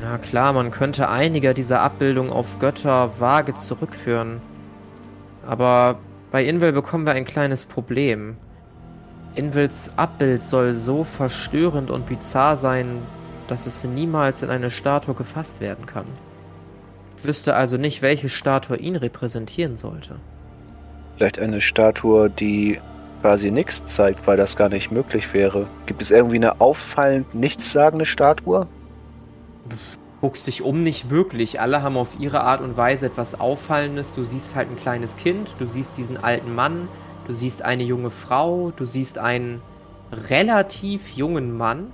Ja, 0.00 0.16
klar, 0.18 0.52
man 0.54 0.70
könnte 0.70 1.08
einige 1.10 1.52
dieser 1.52 1.80
Abbildungen 1.80 2.30
auf 2.30 2.58
Götter 2.58 3.18
vage 3.20 3.54
zurückführen. 3.54 4.40
Aber 5.46 5.98
bei 6.30 6.44
Invel 6.44 6.72
bekommen 6.72 7.06
wir 7.06 7.12
ein 7.12 7.24
kleines 7.24 7.64
Problem. 7.64 8.36
Invels 9.34 9.90
Abbild 9.96 10.42
soll 10.42 10.74
so 10.74 11.04
verstörend 11.04 11.90
und 11.90 12.06
bizarr 12.06 12.56
sein, 12.56 13.02
dass 13.46 13.66
es 13.66 13.84
niemals 13.84 14.42
in 14.42 14.50
eine 14.50 14.70
Statue 14.70 15.14
gefasst 15.14 15.60
werden 15.60 15.86
kann. 15.86 16.06
Ich 17.18 17.24
wüsste 17.24 17.54
also 17.54 17.76
nicht, 17.76 18.02
welche 18.02 18.28
Statue 18.28 18.76
ihn 18.76 18.96
repräsentieren 18.96 19.76
sollte. 19.76 20.16
Vielleicht 21.16 21.38
eine 21.38 21.60
Statue, 21.60 22.28
die 22.28 22.80
quasi 23.22 23.50
nichts 23.50 23.82
zeigt, 23.86 24.26
weil 24.26 24.36
das 24.36 24.56
gar 24.56 24.68
nicht 24.68 24.90
möglich 24.90 25.32
wäre. 25.32 25.66
Gibt 25.86 26.02
es 26.02 26.10
irgendwie 26.10 26.36
eine 26.36 26.60
auffallend 26.60 27.34
nichtssagende 27.34 28.06
Statue? 28.06 28.66
Guckst 30.20 30.46
dich 30.46 30.62
um 30.62 30.82
nicht 30.82 31.10
wirklich. 31.10 31.60
Alle 31.60 31.82
haben 31.82 31.96
auf 31.96 32.18
ihre 32.18 32.40
Art 32.42 32.60
und 32.60 32.76
Weise 32.76 33.06
etwas 33.06 33.38
Auffallendes. 33.38 34.14
Du 34.14 34.24
siehst 34.24 34.54
halt 34.54 34.70
ein 34.70 34.76
kleines 34.76 35.16
Kind, 35.16 35.56
du 35.58 35.66
siehst 35.66 35.96
diesen 35.96 36.16
alten 36.16 36.54
Mann, 36.54 36.88
du 37.26 37.32
siehst 37.32 37.62
eine 37.62 37.82
junge 37.84 38.10
Frau, 38.10 38.72
du 38.74 38.84
siehst 38.84 39.18
einen 39.18 39.60
relativ 40.12 41.16
jungen 41.16 41.56
Mann, 41.56 41.92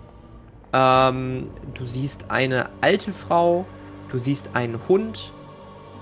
ähm, 0.73 1.51
du 1.75 1.85
siehst 1.85 2.31
eine 2.31 2.69
alte 2.81 3.13
Frau, 3.13 3.67
du 4.09 4.19
siehst 4.19 4.51
einen 4.55 4.79
Hund 4.89 5.33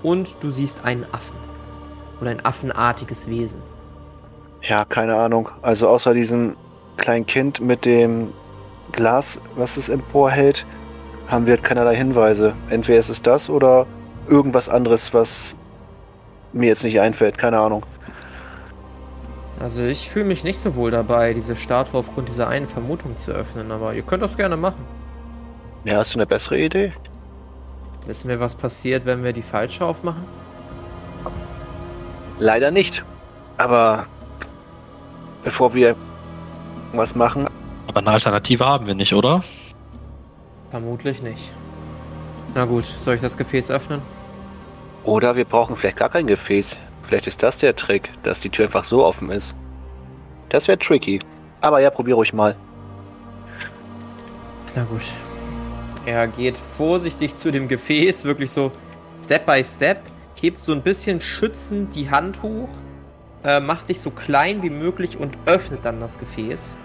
und 0.03 0.37
du 0.41 0.51
siehst 0.51 0.85
einen 0.85 1.07
Affen. 1.13 1.37
Oder 2.21 2.33
ein 2.33 2.45
affenartiges 2.45 3.29
Wesen. 3.29 3.63
Ja, 4.63 4.85
keine 4.85 5.17
Ahnung. 5.17 5.49
Also 5.63 5.89
außer 5.89 6.13
diesem 6.13 6.55
kleinen 6.99 7.25
Kind 7.25 7.61
mit 7.61 7.87
dem 7.87 8.33
Glas, 8.93 9.41
was 9.57 9.79
es 9.79 9.89
emporhält, 9.89 10.67
haben 11.31 11.47
wir 11.47 11.57
keinerlei 11.57 11.97
Hinweise. 11.97 12.55
Entweder 12.69 12.99
ist 12.99 13.09
es 13.09 13.23
das 13.23 13.49
oder 13.49 13.87
irgendwas 14.29 14.69
anderes, 14.69 15.15
was 15.15 15.57
mir 16.53 16.69
jetzt 16.69 16.85
nicht 16.85 17.01
einfällt. 17.01 17.39
Keine 17.39 17.59
Ahnung. 17.59 17.85
Also 19.61 19.83
ich 19.83 20.09
fühle 20.09 20.25
mich 20.25 20.43
nicht 20.43 20.59
so 20.59 20.75
wohl 20.75 20.91
dabei, 20.91 21.35
diese 21.35 21.55
Statue 21.55 22.01
aufgrund 22.01 22.29
dieser 22.29 22.49
einen 22.49 22.67
Vermutung 22.67 23.17
zu 23.17 23.31
öffnen, 23.33 23.71
aber 23.71 23.95
ihr 23.95 24.03
könnt 24.03 24.23
das 24.23 24.37
gerne 24.37 24.57
machen. 24.57 24.85
Ja, 25.85 25.97
hast 25.97 26.15
du 26.15 26.19
eine 26.19 26.27
bessere 26.27 26.59
Idee? 26.59 26.93
Wissen 28.07 28.29
wir, 28.29 28.41
was 28.41 28.55
passiert, 28.55 29.05
wenn 29.05 29.23
wir 29.23 29.33
die 29.33 29.43
falsche 29.43 29.85
aufmachen? 29.85 30.25
Leider 32.39 32.71
nicht. 32.71 33.05
Aber 33.59 34.07
bevor 35.45 35.75
wir 35.75 35.95
was 36.93 37.15
machen, 37.15 37.47
Aber 37.87 38.01
eine 38.01 38.11
Alternative 38.11 38.65
haben 38.65 38.87
wir 38.87 38.95
nicht, 38.95 39.13
oder? 39.13 39.43
Vermutlich 40.71 41.23
nicht. 41.23 41.53
Na 42.55 42.65
gut, 42.65 42.85
soll 42.85 43.15
ich 43.15 43.21
das 43.21 43.37
Gefäß 43.37 43.71
öffnen? 43.71 44.01
oder 45.05 45.37
wir 45.37 45.45
brauchen 45.45 45.77
vielleicht 45.77 45.97
gar 45.97 46.11
kein 46.11 46.27
Gefäß. 46.27 46.79
Vielleicht 47.03 47.27
ist 47.27 47.43
das 47.43 47.59
der 47.59 47.75
Trick, 47.75 48.11
dass 48.23 48.41
die 48.41 48.51
Tür 48.51 48.67
einfach 48.67 48.85
so 48.85 49.05
offen 49.05 49.31
ist. 49.31 49.55
Das 50.49 50.69
wäre 50.69 50.79
tricky. 50.79 51.19
Aber 51.61 51.81
ja, 51.81 51.91
probier 51.91 52.15
ruhig 52.15 52.33
mal. 52.33 52.57
Na 54.75 54.85
gut. 54.85 55.03
Er 56.07 56.27
geht 56.29 56.57
vorsichtig 56.57 57.37
zu 57.37 57.51
dem 57.51 57.69
Gefäß, 57.69 58.25
wirklich 58.25 58.51
so 58.51 58.73
Step 59.25 59.45
by 59.45 59.63
Step, 59.63 60.03
hebt 60.41 60.61
so 60.63 60.73
ein 60.73 60.83
bisschen 60.83 61.21
schützend 61.21 61.95
die 61.95 62.11
Hand 62.11 62.43
hoch, 62.43 62.69
äh, 63.45 63.61
macht 63.61 63.87
sich 63.87 64.01
so 64.01 64.11
klein 64.11 64.63
wie 64.63 64.71
möglich 64.71 65.19
und 65.19 65.37
öffnet 65.45 65.85
dann 65.85 66.01
das 66.01 66.19
Gefäß. 66.19 66.77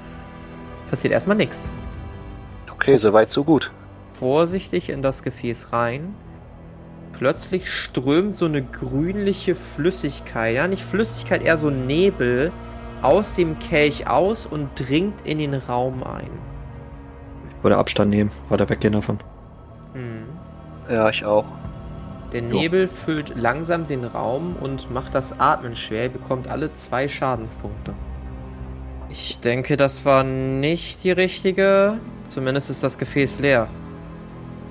Passiert 0.89 1.13
erstmal 1.13 1.37
nichts. 1.37 1.71
Okay, 2.85 2.97
soweit 2.97 3.31
so 3.31 3.43
gut. 3.43 3.71
Vorsichtig 4.13 4.89
in 4.89 5.01
das 5.01 5.23
Gefäß 5.23 5.73
rein. 5.73 6.13
Plötzlich 7.13 7.67
strömt 7.67 8.35
so 8.35 8.45
eine 8.45 8.61
grünliche 8.61 9.55
Flüssigkeit, 9.55 10.53
ja, 10.53 10.67
nicht 10.67 10.83
Flüssigkeit, 10.83 11.41
eher 11.41 11.57
so 11.57 11.71
Nebel 11.71 12.51
aus 13.01 13.33
dem 13.33 13.57
Kelch 13.57 14.07
aus 14.07 14.45
und 14.45 14.69
dringt 14.75 15.25
in 15.25 15.39
den 15.39 15.55
Raum 15.55 16.03
ein. 16.03 16.29
Ich 17.57 17.63
würde 17.63 17.77
Abstand 17.77 18.11
nehmen, 18.11 18.29
weiter 18.49 18.69
weggehen 18.69 18.93
davon. 18.93 19.17
Hm. 19.93 20.25
Ja, 20.87 21.09
ich 21.09 21.25
auch. 21.25 21.47
Der 22.33 22.43
Nebel 22.43 22.87
füllt 22.87 23.35
langsam 23.35 23.87
den 23.87 24.03
Raum 24.03 24.57
und 24.61 24.91
macht 24.91 25.15
das 25.15 25.39
Atmen 25.39 25.75
schwer. 25.75 26.03
Ihr 26.03 26.09
bekommt 26.09 26.47
alle 26.49 26.71
zwei 26.73 27.09
Schadenspunkte. 27.09 27.95
Ich 29.09 29.39
denke, 29.39 29.75
das 29.75 30.05
war 30.05 30.23
nicht 30.23 31.03
die 31.03 31.11
richtige. 31.11 31.97
Zumindest 32.27 32.69
ist 32.69 32.83
das 32.83 32.97
Gefäß 32.97 33.39
leer. 33.39 33.67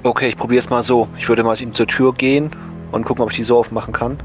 Okay, 0.03 0.29
ich 0.29 0.37
probiere 0.37 0.59
es 0.59 0.69
mal 0.69 0.83
so. 0.83 1.09
Ich 1.19 1.29
würde 1.29 1.43
mal 1.43 1.59
ihm 1.61 1.73
zur 1.73 1.87
Tür 1.87 2.13
gehen 2.13 2.55
und 2.93 3.05
gucken, 3.05 3.23
ob 3.23 3.31
ich 3.31 3.37
die 3.37 3.45
so 3.45 3.59
aufmachen 3.59 3.93
kann. 3.93 4.19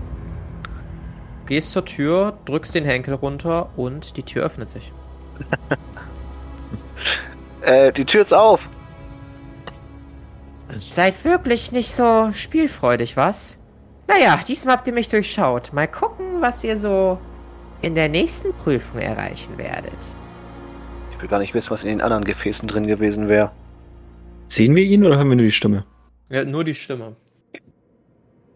Gehst 1.45 1.71
zur 1.71 1.85
Tür, 1.85 2.37
drückst 2.45 2.75
den 2.75 2.85
Henkel 2.85 3.13
runter 3.13 3.69
und 3.75 4.17
die 4.17 4.23
Tür 4.23 4.43
öffnet 4.45 4.69
sich. 4.69 4.91
Äh, 7.61 7.91
die 7.91 8.05
Tür 8.05 8.21
ist 8.21 8.33
auf. 8.33 8.69
Seid 10.89 11.25
wirklich 11.25 11.71
nicht 11.71 11.91
so 11.91 12.31
spielfreudig, 12.31 13.17
was? 13.17 13.57
Naja, 14.07 14.39
diesmal 14.47 14.77
habt 14.77 14.87
ihr 14.87 14.93
mich 14.93 15.09
durchschaut. 15.09 15.73
Mal 15.73 15.87
gucken, 15.87 16.41
was 16.41 16.63
ihr 16.63 16.77
so 16.77 17.19
in 17.81 17.95
der 17.95 18.09
nächsten 18.09 18.53
Prüfung 18.53 19.01
erreichen 19.01 19.57
werdet. 19.57 19.97
Ich 21.19 21.23
will 21.23 21.29
gar 21.29 21.39
nicht 21.39 21.53
wissen, 21.53 21.71
was 21.71 21.83
in 21.83 21.89
den 21.89 22.01
anderen 22.01 22.23
Gefäßen 22.23 22.65
drin 22.69 22.87
gewesen 22.87 23.27
wäre. 23.27 23.51
Sehen 24.47 24.73
wir 24.73 24.83
ihn 24.83 25.05
oder 25.05 25.17
hören 25.17 25.27
wir 25.27 25.35
nur 25.35 25.45
die 25.47 25.51
Stimme? 25.51 25.83
Ja, 26.29 26.45
nur 26.45 26.63
die 26.63 26.73
Stimme. 26.73 27.17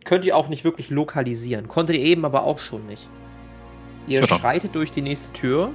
Könnt 0.05 0.23
ihr 0.23 0.37
auch 0.37 0.47
nicht 0.47 0.63
wirklich 0.63 0.89
lokalisieren. 0.89 1.67
Konntet 1.67 1.97
ihr 1.97 2.03
eben 2.03 2.23
aber 2.23 2.43
auch 2.43 2.59
schon 2.59 2.87
nicht. 2.87 3.09
Ihr 4.07 4.21
dann. 4.21 4.39
schreitet 4.39 4.75
durch 4.75 4.93
die 4.93 5.01
nächste 5.01 5.33
Tür, 5.33 5.71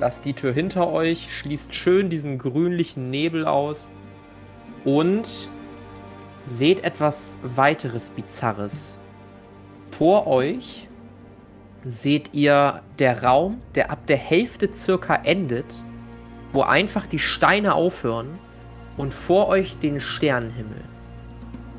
lasst 0.00 0.24
die 0.24 0.32
Tür 0.32 0.52
hinter 0.52 0.90
euch, 0.90 1.32
schließt 1.32 1.76
schön 1.76 2.08
diesen 2.08 2.38
grünlichen 2.38 3.08
Nebel 3.10 3.46
aus 3.46 3.88
und 4.84 5.48
seht 6.42 6.82
etwas 6.82 7.38
weiteres 7.44 8.10
Bizarres. 8.10 8.96
Vor 9.92 10.26
euch 10.26 10.88
seht 11.84 12.34
ihr 12.34 12.82
der 12.98 13.22
Raum, 13.22 13.60
der 13.76 13.92
ab 13.92 14.08
der 14.08 14.16
Hälfte 14.16 14.74
circa 14.74 15.14
endet, 15.22 15.84
wo 16.52 16.62
einfach 16.62 17.06
die 17.06 17.18
Steine 17.18 17.74
aufhören 17.74 18.38
und 18.96 19.14
vor 19.14 19.48
euch 19.48 19.78
den 19.78 20.00
Sternenhimmel. 20.00 20.82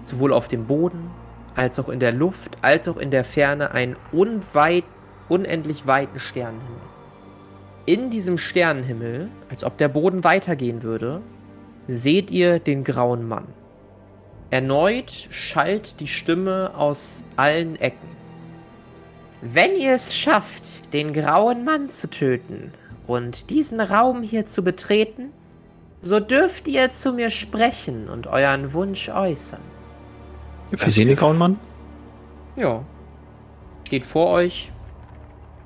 Sowohl 0.05 0.33
auf 0.33 0.47
dem 0.47 0.65
Boden, 0.65 1.09
als 1.55 1.79
auch 1.79 1.89
in 1.89 1.99
der 1.99 2.11
Luft, 2.11 2.57
als 2.61 2.87
auch 2.87 2.97
in 2.97 3.11
der 3.11 3.23
Ferne 3.23 3.71
einen 3.71 3.95
unweit, 4.11 4.85
unendlich 5.29 5.85
weiten 5.85 6.19
Sternenhimmel. 6.19 6.81
In 7.85 8.09
diesem 8.09 8.37
Sternenhimmel, 8.37 9.29
als 9.49 9.63
ob 9.63 9.77
der 9.77 9.89
Boden 9.89 10.23
weitergehen 10.23 10.83
würde, 10.83 11.21
seht 11.87 12.31
ihr 12.31 12.59
den 12.59 12.83
grauen 12.83 13.27
Mann. 13.27 13.47
Erneut 14.49 15.11
schallt 15.31 15.99
die 15.99 16.07
Stimme 16.07 16.71
aus 16.75 17.23
allen 17.35 17.75
Ecken. 17.75 18.07
Wenn 19.41 19.75
ihr 19.75 19.93
es 19.95 20.15
schafft, 20.15 20.93
den 20.93 21.11
grauen 21.11 21.65
Mann 21.65 21.89
zu 21.89 22.09
töten 22.09 22.71
und 23.07 23.49
diesen 23.49 23.79
Raum 23.79 24.23
hier 24.23 24.45
zu 24.45 24.63
betreten, 24.63 25.31
so 26.01 26.19
dürft 26.19 26.67
ihr 26.67 26.91
zu 26.91 27.13
mir 27.13 27.29
sprechen 27.29 28.09
und 28.09 28.27
euren 28.27 28.73
Wunsch 28.73 29.09
äußern. 29.09 29.61
Wir 30.69 30.91
sehen 30.91 31.07
den 31.07 31.17
grauen 31.17 31.37
Mann. 31.37 31.59
Ja. 32.55 32.83
Steht 33.85 34.05
vor 34.05 34.31
euch. 34.31 34.71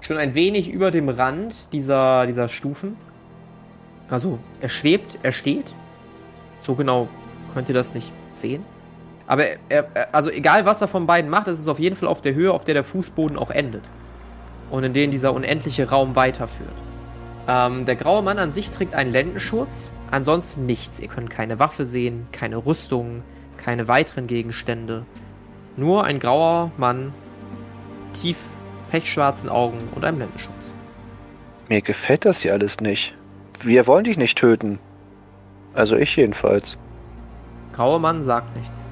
Schon 0.02 0.18
ein 0.18 0.36
wenig 0.36 0.70
über 0.70 0.92
dem 0.92 1.10
Rand 1.10 1.74
dieser, 1.74 2.28
dieser 2.28 2.50
Stufen. 2.50 2.98
Also, 4.10 4.40
er 4.62 4.70
schwebt, 4.70 5.18
er 5.24 5.32
steht. 5.32 5.74
So 6.60 6.76
genau 6.76 7.08
könnt 7.54 7.68
ihr 7.70 7.76
das 7.76 7.94
nicht 7.94 8.14
sehen. 8.34 8.64
Aber 9.26 9.44
er, 9.46 9.58
er, 9.94 10.14
also 10.14 10.30
egal 10.30 10.66
was 10.66 10.82
er 10.82 10.88
von 10.88 11.06
beiden 11.06 11.30
macht, 11.30 11.48
es 11.48 11.60
ist 11.60 11.68
auf 11.68 11.80
jeden 11.80 11.96
Fall 11.96 12.08
auf 12.08 12.22
der 12.22 12.34
Höhe, 12.34 12.52
auf 12.54 12.64
der 12.64 12.74
der 12.74 12.84
Fußboden 12.84 13.38
auch 13.38 13.50
endet. 13.50 13.84
Und 14.70 14.84
in 14.84 14.94
den 14.94 15.12
dieser 15.12 15.34
unendliche 15.34 15.90
Raum 15.90 16.16
weiterführt. 16.16 16.70
Ähm, 17.48 17.86
der 17.86 17.96
graue 17.96 18.22
Mann 18.22 18.40
an 18.40 18.52
sich 18.52 18.72
trägt 18.72 18.94
einen 18.94 19.12
Lendenschutz, 19.12 19.90
ansonsten 20.12 20.66
nichts. 20.66 21.00
Ihr 21.00 21.08
könnt 21.08 21.30
keine 21.30 21.60
Waffe 21.60 21.86
sehen, 21.86 22.28
keine 22.32 22.58
Rüstung, 22.58 23.24
keine 23.58 23.88
weiteren 23.88 24.28
Gegenstände. 24.28 25.06
Nur 25.78 26.04
ein 26.04 26.20
grauer 26.20 26.72
Mann, 26.78 27.14
tief 28.14 28.38
pechschwarzen 28.90 29.50
Augen 29.50 29.78
und 29.96 30.04
einem 30.04 30.20
Lendenschutz. 30.20 30.72
Mir 31.70 31.82
gefällt 31.82 32.26
das 32.26 32.42
hier 32.42 32.54
alles 32.54 32.80
nicht. 32.80 33.14
Wir 33.62 33.88
wollen 33.88 34.06
dich 34.06 34.18
nicht 34.18 34.38
töten. 34.38 34.80
Also 35.74 35.96
ich 35.96 36.16
jedenfalls. 36.16 36.78
Grauer 37.74 38.00
Mann 38.00 38.24
sagt 38.24 38.56
nichts. 38.58 38.90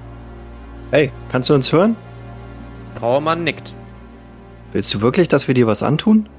Hey, 0.91 1.11
kannst 1.31 1.49
du 1.49 1.55
uns 1.55 1.71
hören? 1.71 1.95
Grauer 2.99 3.21
Mann 3.21 3.43
nickt. 3.43 3.73
Willst 4.71 4.93
du 4.93 5.01
wirklich, 5.01 5.27
dass 5.27 5.47
wir 5.47 5.55
dir 5.55 5.67
was 5.67 5.83
antun? 5.83 6.29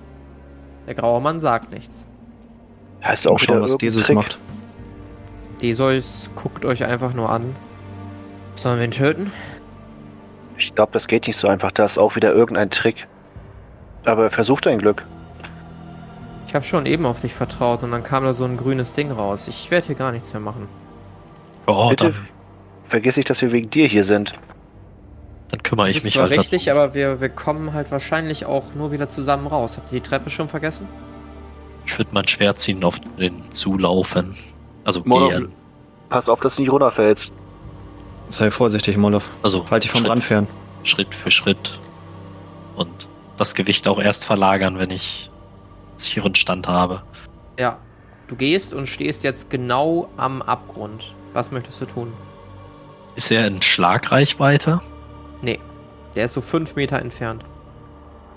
Der 0.86 0.94
graue 0.94 1.20
Mann 1.20 1.40
sagt 1.40 1.72
nichts. 1.72 2.06
Hast 3.00 3.24
du 3.24 3.30
auch 3.30 3.40
wieder 3.40 3.60
was 3.60 3.76
Trick? 3.76 4.14
macht. 4.14 4.38
Deseus 5.60 6.30
guckt 6.34 6.64
euch 6.64 6.84
einfach 6.84 7.12
nur 7.14 7.30
an. 7.30 7.54
Sollen 8.54 8.78
wir 8.78 8.84
ihn 8.84 8.90
töten? 8.90 9.32
Ich 10.58 10.74
glaube, 10.74 10.92
das 10.92 11.06
geht 11.08 11.26
nicht 11.26 11.36
so 11.36 11.48
einfach. 11.48 11.72
Da 11.72 11.84
ist 11.84 11.98
auch 11.98 12.16
wieder 12.16 12.32
irgendein 12.32 12.70
Trick. 12.70 13.06
Aber 14.04 14.30
versuch 14.30 14.60
dein 14.60 14.78
Glück. 14.78 15.04
Ich 16.46 16.54
habe 16.54 16.64
schon 16.64 16.86
eben 16.86 17.06
auf 17.06 17.20
dich 17.20 17.34
vertraut 17.34 17.82
und 17.82 17.90
dann 17.90 18.02
kam 18.02 18.24
da 18.24 18.32
so 18.32 18.44
ein 18.44 18.56
grünes 18.56 18.92
Ding 18.92 19.10
raus. 19.10 19.48
Ich 19.48 19.70
werde 19.70 19.88
hier 19.88 19.96
gar 19.96 20.12
nichts 20.12 20.32
mehr 20.32 20.40
machen. 20.40 20.68
Oh, 21.66 21.88
Bitte? 21.90 22.12
dann, 22.12 22.28
Vergiss 22.88 23.16
nicht, 23.16 23.28
dass 23.28 23.42
wir 23.42 23.50
wegen 23.50 23.68
dir 23.68 23.86
hier 23.86 24.04
sind. 24.04 24.34
Dann 25.48 25.62
kümmere 25.62 25.86
Das 25.86 25.92
ich 25.92 25.96
ist 25.98 26.04
mich 26.04 26.12
zwar 26.14 26.24
halt 26.28 26.38
richtig, 26.40 26.64
darum. 26.64 26.82
aber 26.82 26.94
wir, 26.94 27.20
wir 27.20 27.28
kommen 27.28 27.72
halt 27.72 27.90
wahrscheinlich 27.90 28.46
auch 28.46 28.64
nur 28.74 28.90
wieder 28.92 29.08
zusammen 29.08 29.46
raus. 29.46 29.76
Habt 29.76 29.92
ihr 29.92 30.00
die 30.00 30.08
Treppe 30.08 30.30
schon 30.30 30.48
vergessen? 30.48 30.88
Ich 31.84 31.96
würde 31.98 32.10
mein 32.12 32.26
Schwert 32.26 32.58
ziehen 32.58 32.82
auf 32.82 32.98
den 33.18 33.50
zulaufen. 33.52 34.36
Also 34.84 35.02
Moloch, 35.04 35.30
gehen. 35.30 35.52
pass 36.08 36.28
auf, 36.28 36.40
dass 36.40 36.56
du 36.56 36.62
nicht 36.62 36.72
runterfällst. 36.72 37.30
Sei 38.28 38.50
vorsichtig, 38.50 38.96
Molov. 38.96 39.28
Also 39.42 39.68
Halt 39.70 39.84
dich 39.84 39.90
vom 39.92 40.00
Schritt, 40.00 40.10
Rand 40.10 40.24
fern. 40.24 40.46
Schritt 40.82 41.14
für 41.14 41.30
Schritt. 41.30 41.78
Und 42.74 43.08
das 43.36 43.54
Gewicht 43.54 43.86
auch 43.86 44.00
erst 44.00 44.24
verlagern, 44.24 44.78
wenn 44.80 44.90
ich 44.90 45.30
sicheren 45.96 46.34
Stand 46.34 46.66
habe. 46.66 47.02
Ja. 47.58 47.78
Du 48.26 48.34
gehst 48.34 48.74
und 48.74 48.88
stehst 48.88 49.22
jetzt 49.22 49.50
genau 49.50 50.08
am 50.16 50.42
Abgrund. 50.42 51.14
Was 51.32 51.52
möchtest 51.52 51.80
du 51.80 51.86
tun? 51.86 52.12
Ist 53.14 53.30
er 53.30 53.46
in 53.46 53.62
Schlagreichweite? 53.62 54.80
Nee. 55.42 55.58
Der 56.14 56.24
ist 56.24 56.34
so 56.34 56.40
fünf 56.40 56.76
Meter 56.76 56.98
entfernt. 56.98 57.44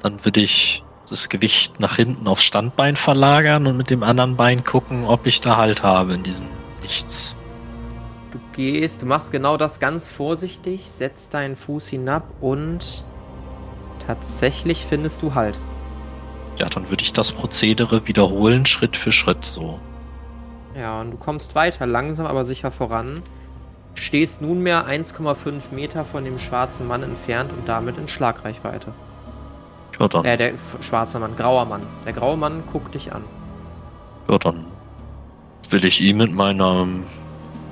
Dann 0.02 0.24
würde 0.26 0.42
ich 0.42 0.84
das 1.10 1.30
Gewicht 1.30 1.80
nach 1.80 1.96
hinten 1.96 2.28
aufs 2.28 2.44
Standbein 2.44 2.96
verlagern 2.96 3.68
und 3.68 3.78
mit 3.78 3.90
dem 3.90 4.04
anderen 4.04 4.36
Bein 4.36 4.64
gucken, 4.64 5.06
ob 5.06 5.26
ich 5.26 5.42
da 5.42 5.58
Halt 5.58 5.84
habe 5.84 6.14
in 6.14 6.24
diesem 6.24 6.46
Nichts. 6.82 7.36
Du 8.32 8.40
gehst, 8.54 9.02
du 9.02 9.06
machst 9.06 9.32
genau 9.32 9.58
das 9.58 9.80
ganz 9.80 10.12
vorsichtig, 10.12 10.90
setzt 10.90 11.34
deinen 11.34 11.56
Fuß 11.56 11.88
hinab 11.88 12.32
und 12.42 13.04
tatsächlich 14.06 14.86
findest 14.86 15.22
du 15.22 15.34
Halt. 15.34 15.60
Ja, 16.58 16.68
dann 16.68 16.90
würde 16.90 17.04
ich 17.04 17.14
das 17.14 17.32
Prozedere 17.32 18.08
wiederholen, 18.08 18.66
Schritt 18.66 18.96
für 18.96 19.12
Schritt 19.12 19.46
so. 19.46 19.80
Ja, 20.76 21.02
und 21.02 21.12
du 21.12 21.18
kommst 21.18 21.56
weiter, 21.56 21.88
langsam 21.88 22.26
aber 22.26 22.46
sicher 22.46 22.72
voran. 22.72 23.24
Stehst 23.96 24.42
nunmehr 24.42 24.88
1,5 24.88 25.72
Meter 25.74 26.06
von 26.06 26.24
dem 26.24 26.40
schwarzen 26.40 26.88
Mann 26.88 27.04
entfernt 27.04 27.52
und 27.52 27.68
damit 27.68 27.98
in 27.98 28.08
Schlagreichweite. 28.08 28.94
Ja, 30.00 30.08
dann, 30.08 30.24
Äh, 30.26 30.38
der 30.38 30.54
schwarze 30.82 31.20
Mann, 31.20 31.36
grauer 31.36 31.66
Mann. 31.66 31.82
Der 32.06 32.14
graue 32.14 32.38
Mann 32.38 32.64
guckt 32.72 32.94
dich 32.96 33.12
an. 33.14 33.24
ja, 34.30 34.38
dann 34.38 34.68
will 35.70 35.84
ich 35.86 36.02
ihm 36.02 36.18
mit 36.18 36.34
meinem 36.34 37.04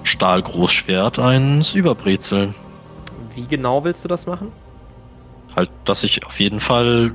Stahlgroßschwert 0.04 1.20
eins 1.20 1.74
überbrezeln. 1.74 2.54
Wie 3.36 3.48
genau 3.48 3.84
willst 3.84 4.04
du 4.04 4.08
das 4.08 4.26
machen? 4.26 4.52
Halt, 5.56 5.70
dass 5.86 6.04
ich 6.04 6.26
auf 6.26 6.40
jeden 6.40 6.60
Fall, 6.60 7.14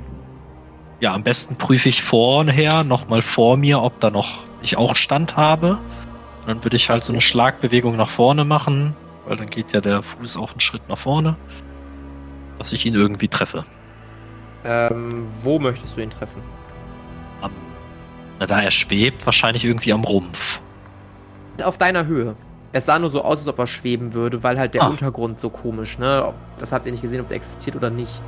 ja, 1.00 1.12
am 1.14 1.22
besten 1.22 1.56
prüfe 1.56 1.88
ich 1.88 2.02
vorher 2.02 2.84
nochmal 2.84 3.22
vor 3.22 3.56
mir, 3.56 3.82
ob 3.82 4.00
da 4.00 4.10
noch 4.10 4.44
ich 4.62 4.76
auch 4.76 4.94
Stand 4.96 5.36
habe. 5.36 5.80
Und 6.42 6.48
dann 6.48 6.64
würde 6.64 6.76
ich 6.76 6.90
halt 6.90 7.02
so 7.05 7.12
eine 7.12 7.20
Schlagbewegung 7.20 7.96
nach 7.96 8.09
vorne 8.09 8.44
machen, 8.44 8.96
weil 9.26 9.37
dann 9.37 9.48
geht 9.48 9.72
ja 9.72 9.81
der 9.81 10.02
Fuß 10.02 10.37
auch 10.37 10.50
einen 10.50 10.61
Schritt 10.61 10.88
nach 10.88 10.98
vorne, 10.98 11.37
dass 12.59 12.72
ich 12.72 12.85
ihn 12.85 12.94
irgendwie 12.94 13.28
treffe. 13.28 13.64
Ähm, 14.64 15.26
wo 15.42 15.59
möchtest 15.59 15.96
du 15.96 16.02
ihn 16.02 16.11
treffen? 16.11 16.42
Am, 17.40 17.52
na, 18.40 18.46
da 18.46 18.61
er 18.61 18.70
schwebt, 18.70 19.24
wahrscheinlich 19.26 19.64
irgendwie 19.64 19.92
am 19.92 20.05
Rumpf. 20.05 20.61
Auf 21.62 21.78
deiner 21.78 22.07
Höhe. 22.07 22.35
Es 22.72 22.87
sah 22.87 22.98
nur 22.98 23.11
so 23.11 23.22
aus, 23.22 23.38
als 23.40 23.48
ob 23.48 23.59
er 23.59 23.66
schweben 23.66 24.14
würde, 24.14 24.42
weil 24.42 24.59
halt 24.59 24.74
der 24.74 24.83
Ah. 24.83 24.88
Untergrund 24.88 25.38
so 25.38 25.50
komisch, 25.50 25.98
ne? 25.98 26.33
Das 26.59 26.72
habt 26.72 26.87
ihr 26.87 26.92
nicht 26.92 27.02
gesehen, 27.02 27.20
ob 27.20 27.28
der 27.28 27.37
existiert 27.37 27.76
oder 27.76 27.90
nicht. 27.90 28.20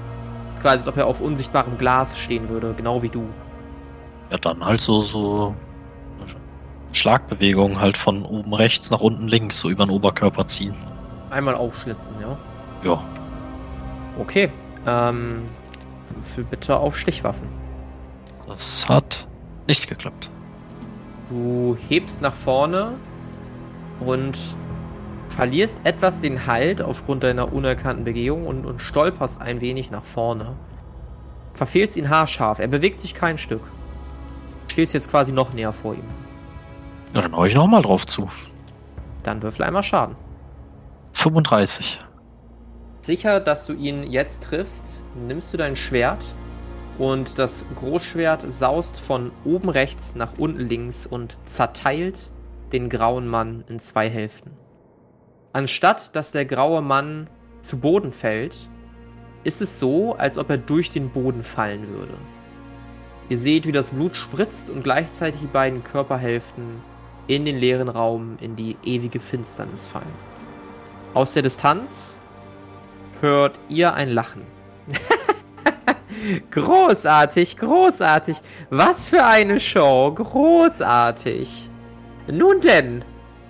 Quasi, 0.60 0.78
als 0.80 0.86
ob 0.86 0.96
er 0.96 1.06
auf 1.06 1.20
unsichtbarem 1.20 1.78
Glas 1.78 2.16
stehen 2.18 2.48
würde, 2.48 2.74
genau 2.76 3.02
wie 3.02 3.08
du. 3.08 3.26
Ja, 4.30 4.36
dann 4.38 4.64
halt 4.64 4.80
so, 4.80 5.00
so 5.02 5.54
Schlagbewegung 6.94 7.80
halt 7.80 7.96
von 7.96 8.24
oben 8.24 8.54
rechts 8.54 8.90
nach 8.90 9.00
unten 9.00 9.28
links, 9.28 9.58
so 9.58 9.68
über 9.68 9.84
den 9.86 9.90
Oberkörper 9.90 10.46
ziehen. 10.46 10.74
Einmal 11.30 11.54
aufschlitzen, 11.54 12.14
ja? 12.20 12.38
Ja, 12.84 13.02
Okay. 14.18 14.50
Ähm, 14.86 15.42
für 16.22 16.44
bitte 16.44 16.76
auf 16.76 16.96
Stichwaffen. 16.96 17.48
das 18.46 18.88
hat 18.88 19.26
nicht 19.66 19.88
geklappt. 19.88 20.30
Du 21.30 21.76
hebst 21.88 22.20
nach 22.20 22.34
vorne 22.34 22.92
und 24.00 24.38
verlierst 25.28 25.80
etwas 25.84 26.20
den 26.20 26.46
Halt 26.46 26.82
aufgrund 26.82 27.24
deiner 27.24 27.52
unerkannten 27.52 28.04
Begehung 28.04 28.46
und, 28.46 28.66
und 28.66 28.80
stolperst 28.80 29.40
ein 29.40 29.60
wenig 29.60 29.90
nach 29.90 30.04
vorne. 30.04 30.54
Verfehlst 31.54 31.96
ihn 31.96 32.10
haarscharf. 32.10 32.58
Er 32.58 32.68
bewegt 32.68 33.00
sich 33.00 33.14
kein 33.14 33.38
Stück. 33.38 33.62
Stehst 34.68 34.92
jetzt 34.92 35.08
quasi 35.08 35.32
noch 35.32 35.52
näher 35.54 35.72
vor 35.72 35.94
ihm. 35.94 36.04
Ja, 37.14 37.22
dann 37.22 37.36
hau 37.36 37.44
ich 37.44 37.54
nochmal 37.54 37.82
drauf 37.82 38.06
zu. 38.06 38.28
Dann 39.22 39.40
würfel 39.40 39.64
einmal 39.64 39.84
Schaden. 39.84 40.16
35. 41.12 42.00
Sicher, 43.02 43.38
dass 43.38 43.66
du 43.66 43.72
ihn 43.72 44.02
jetzt 44.10 44.42
triffst, 44.42 45.04
nimmst 45.14 45.52
du 45.52 45.56
dein 45.56 45.76
Schwert 45.76 46.34
und 46.98 47.38
das 47.38 47.64
Großschwert 47.76 48.44
saust 48.52 48.96
von 48.96 49.30
oben 49.44 49.68
rechts 49.68 50.16
nach 50.16 50.32
unten 50.38 50.60
links 50.60 51.06
und 51.06 51.38
zerteilt 51.44 52.32
den 52.72 52.88
grauen 52.88 53.28
Mann 53.28 53.62
in 53.68 53.78
zwei 53.78 54.10
Hälften. 54.10 54.50
Anstatt 55.52 56.16
dass 56.16 56.32
der 56.32 56.44
graue 56.44 56.82
Mann 56.82 57.30
zu 57.60 57.78
Boden 57.78 58.10
fällt, 58.10 58.68
ist 59.44 59.62
es 59.62 59.78
so, 59.78 60.16
als 60.16 60.36
ob 60.36 60.50
er 60.50 60.58
durch 60.58 60.90
den 60.90 61.10
Boden 61.10 61.44
fallen 61.44 61.88
würde. 61.90 62.14
Ihr 63.28 63.38
seht, 63.38 63.66
wie 63.66 63.72
das 63.72 63.90
Blut 63.90 64.16
spritzt 64.16 64.68
und 64.68 64.82
gleichzeitig 64.82 65.40
die 65.40 65.46
beiden 65.46 65.84
Körperhälften 65.84 66.82
in 67.26 67.44
den 67.44 67.58
leeren 67.58 67.88
Raum 67.88 68.36
in 68.40 68.56
die 68.56 68.76
ewige 68.84 69.20
Finsternis 69.20 69.86
fallen. 69.86 70.04
Aus 71.14 71.32
der 71.32 71.42
Distanz 71.42 72.16
hört 73.20 73.58
ihr 73.68 73.94
ein 73.94 74.10
Lachen. 74.10 74.42
großartig, 76.50 77.56
großartig. 77.56 78.40
Was 78.70 79.08
für 79.08 79.24
eine 79.24 79.60
Show. 79.60 80.12
Großartig. 80.14 81.70
Nun 82.26 82.60
denn, 82.60 83.04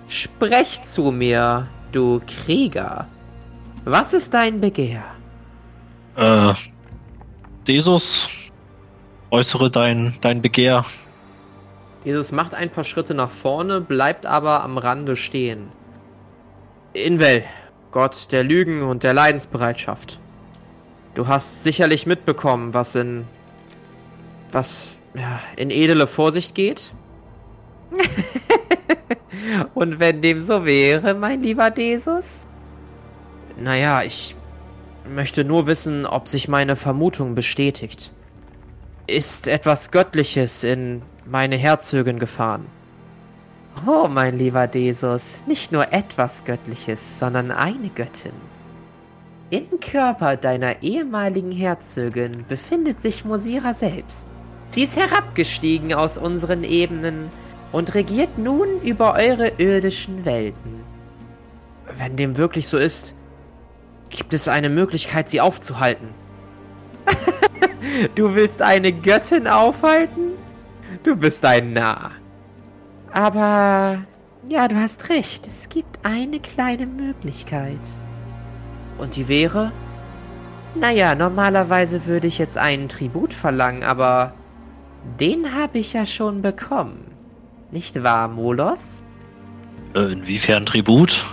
sprech 0.07 0.81
zu 0.83 1.11
mir, 1.11 1.67
du 1.91 2.21
Krieger. 2.27 3.07
Was 3.85 4.13
ist 4.13 4.33
dein 4.33 4.59
Begehr? 4.61 5.03
Äh, 6.15 6.53
Desus, 7.67 8.27
äußere 9.31 9.69
dein, 9.69 10.15
dein 10.21 10.41
Begehr. 10.41 10.85
Jesus 12.05 12.31
macht 12.31 12.53
ein 12.53 12.69
paar 12.69 12.83
Schritte 12.83 13.15
nach 13.15 13.31
vorne, 13.31 13.81
bleibt 13.81 14.27
aber 14.27 14.63
am 14.63 14.77
Rande 14.77 15.15
stehen. 15.17 15.69
Invel, 16.93 17.43
Gott 17.91 18.31
der 18.31 18.43
Lügen 18.43 18.83
und 18.83 19.01
der 19.01 19.15
Leidensbereitschaft. 19.15 20.19
Du 21.15 21.27
hast 21.27 21.63
sicherlich 21.63 22.05
mitbekommen, 22.05 22.75
was 22.75 22.93
in. 22.93 23.25
was 24.51 24.99
ja, 25.15 25.41
in 25.55 25.71
edle 25.71 26.05
Vorsicht 26.05 26.53
geht. 26.55 26.91
Und 29.73 29.99
wenn 29.99 30.21
dem 30.21 30.41
so 30.41 30.65
wäre, 30.65 31.13
mein 31.13 31.41
lieber 31.41 31.71
Desus? 31.71 32.47
Naja, 33.57 34.03
ich 34.03 34.35
möchte 35.07 35.43
nur 35.43 35.67
wissen, 35.67 36.05
ob 36.05 36.27
sich 36.27 36.47
meine 36.47 36.75
Vermutung 36.75 37.35
bestätigt. 37.35 38.11
Ist 39.07 39.47
etwas 39.47 39.91
Göttliches 39.91 40.63
in 40.63 41.01
meine 41.25 41.55
Herzögin 41.55 42.19
gefahren? 42.19 42.65
Oh, 43.85 44.07
mein 44.07 44.37
lieber 44.37 44.67
Desus, 44.67 45.43
nicht 45.47 45.71
nur 45.71 45.91
etwas 45.91 46.43
Göttliches, 46.45 47.19
sondern 47.19 47.51
eine 47.51 47.89
Göttin. 47.89 48.31
Im 49.49 49.79
Körper 49.79 50.37
deiner 50.37 50.81
ehemaligen 50.81 51.51
Herzögin 51.51 52.45
befindet 52.47 53.01
sich 53.01 53.25
Mosira 53.25 53.73
selbst. 53.73 54.27
Sie 54.69 54.83
ist 54.83 54.97
herabgestiegen 54.97 55.93
aus 55.93 56.17
unseren 56.17 56.63
Ebenen 56.63 57.29
und 57.71 57.93
regiert 57.93 58.37
nun 58.37 58.81
über 58.81 59.13
eure 59.13 59.49
irdischen 59.57 60.25
Welten. 60.25 60.83
Wenn 61.97 62.15
dem 62.15 62.37
wirklich 62.37 62.67
so 62.67 62.77
ist, 62.77 63.13
gibt 64.09 64.33
es 64.33 64.47
eine 64.47 64.69
Möglichkeit, 64.69 65.29
sie 65.29 65.41
aufzuhalten. 65.41 66.09
du 68.15 68.33
willst 68.33 68.61
eine 68.61 68.91
Göttin 68.91 69.47
aufhalten? 69.47 70.34
Du 71.05 71.15
bist 71.15 71.45
ein 71.45 71.73
Narr. 71.73 72.13
Aber 73.13 73.99
ja, 74.49 74.67
du 74.67 74.75
hast 74.75 75.07
recht. 75.09 75.45
Es 75.45 75.69
gibt 75.69 75.99
eine 76.01 76.39
kleine 76.39 76.87
Möglichkeit. 76.87 77.79
Und 78.97 79.15
die 79.15 79.27
wäre? 79.27 79.71
Naja, 80.73 81.13
normalerweise 81.13 82.07
würde 82.07 82.25
ich 82.25 82.39
jetzt 82.39 82.57
einen 82.57 82.89
Tribut 82.89 83.35
verlangen, 83.35 83.83
aber 83.83 84.33
den 85.19 85.53
habe 85.53 85.77
ich 85.77 85.93
ja 85.93 86.07
schon 86.07 86.41
bekommen. 86.41 87.11
Nicht 87.69 88.01
wahr, 88.01 88.27
Moloth? 88.27 88.79
Äh, 89.93 90.11
inwiefern 90.11 90.65
Tribut? 90.65 91.23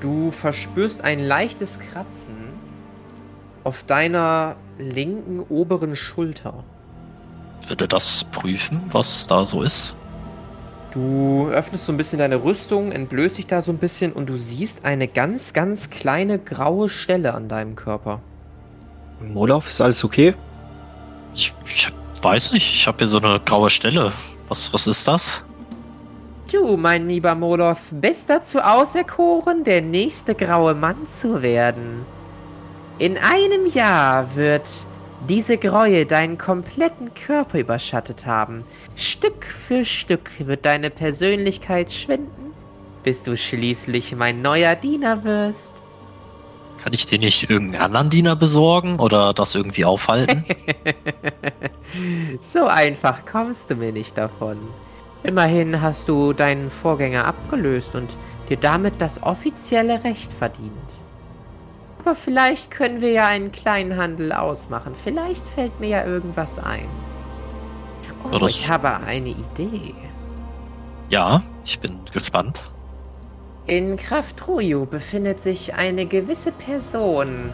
Du 0.00 0.30
verspürst 0.30 1.04
ein 1.04 1.18
leichtes 1.18 1.78
Kratzen 1.78 2.54
auf 3.64 3.82
deiner 3.84 4.56
linken 4.78 5.40
oberen 5.40 5.94
Schulter. 5.94 6.64
Würde 7.68 7.88
das 7.88 8.24
prüfen, 8.32 8.82
was 8.90 9.26
da 9.26 9.44
so 9.44 9.62
ist? 9.62 9.94
Du 10.92 11.48
öffnest 11.48 11.86
so 11.86 11.92
ein 11.92 11.96
bisschen 11.96 12.18
deine 12.18 12.42
Rüstung, 12.42 12.92
entblößt 12.92 13.38
dich 13.38 13.46
da 13.46 13.62
so 13.62 13.72
ein 13.72 13.78
bisschen 13.78 14.12
und 14.12 14.28
du 14.28 14.36
siehst 14.36 14.84
eine 14.84 15.08
ganz, 15.08 15.54
ganz 15.54 15.88
kleine 15.88 16.38
graue 16.38 16.90
Stelle 16.90 17.34
an 17.34 17.48
deinem 17.48 17.76
Körper. 17.76 18.20
Molov, 19.20 19.68
ist 19.68 19.80
alles 19.80 20.04
okay? 20.04 20.34
Ich, 21.34 21.54
ich 21.64 21.88
weiß 22.20 22.52
nicht, 22.52 22.74
ich 22.74 22.86
habe 22.86 22.98
hier 22.98 23.06
so 23.06 23.18
eine 23.18 23.40
graue 23.40 23.70
Stelle. 23.70 24.12
Was, 24.48 24.72
was 24.74 24.86
ist 24.86 25.08
das? 25.08 25.42
Du, 26.52 26.76
mein 26.76 27.08
lieber 27.08 27.34
Molov, 27.34 27.78
bist 27.92 28.28
dazu 28.28 28.60
auserkoren, 28.60 29.64
der 29.64 29.80
nächste 29.80 30.34
graue 30.34 30.74
Mann 30.74 31.06
zu 31.08 31.40
werden. 31.40 32.04
In 32.98 33.16
einem 33.16 33.66
Jahr 33.66 34.36
wird 34.36 34.68
diese 35.28 35.56
Gräue 35.56 36.06
deinen 36.06 36.36
kompletten 36.36 37.14
Körper 37.14 37.60
überschattet 37.60 38.26
haben. 38.26 38.64
Stück 38.96 39.44
für 39.44 39.84
Stück 39.84 40.30
wird 40.38 40.66
deine 40.66 40.90
Persönlichkeit 40.90 41.92
schwinden, 41.92 42.52
bis 43.04 43.22
du 43.22 43.36
schließlich 43.36 44.16
mein 44.16 44.42
neuer 44.42 44.74
Diener 44.74 45.22
wirst. 45.24 45.82
Kann 46.82 46.92
ich 46.92 47.06
dir 47.06 47.18
nicht 47.18 47.48
irgendeinen 47.48 47.82
anderen 47.82 48.10
Diener 48.10 48.34
besorgen 48.34 48.98
oder 48.98 49.32
das 49.32 49.54
irgendwie 49.54 49.84
aufhalten? 49.84 50.44
so 52.42 52.66
einfach 52.66 53.24
kommst 53.24 53.70
du 53.70 53.76
mir 53.76 53.92
nicht 53.92 54.18
davon. 54.18 54.58
Immerhin 55.22 55.80
hast 55.80 56.08
du 56.08 56.32
deinen 56.32 56.68
Vorgänger 56.68 57.24
abgelöst 57.26 57.94
und 57.94 58.16
dir 58.48 58.56
damit 58.56 59.00
das 59.00 59.22
offizielle 59.22 60.02
Recht 60.02 60.32
verdient. 60.32 60.72
Aber 62.04 62.16
vielleicht 62.16 62.72
können 62.72 63.00
wir 63.00 63.12
ja 63.12 63.28
einen 63.28 63.52
kleinen 63.52 63.96
Handel 63.96 64.32
ausmachen. 64.32 64.94
Vielleicht 64.96 65.46
fällt 65.46 65.78
mir 65.78 65.88
ja 65.88 66.04
irgendwas 66.04 66.58
ein. 66.58 66.88
Oh, 68.24 68.38
ja, 68.38 68.46
ich 68.48 68.68
habe 68.68 68.96
eine 68.96 69.28
Idee. 69.28 69.94
Ja, 71.10 71.44
ich 71.64 71.78
bin 71.78 72.00
gespannt. 72.12 72.60
In 73.66 73.96
Kraftroju 73.96 74.84
befindet 74.84 75.42
sich 75.42 75.74
eine 75.74 76.04
gewisse 76.04 76.50
Person, 76.50 77.52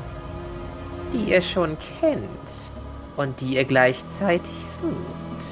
die 1.12 1.30
ihr 1.30 1.42
schon 1.42 1.76
kennt 2.00 2.72
und 3.18 3.38
die 3.42 3.56
ihr 3.56 3.64
gleichzeitig 3.64 4.64
sucht. 4.64 5.44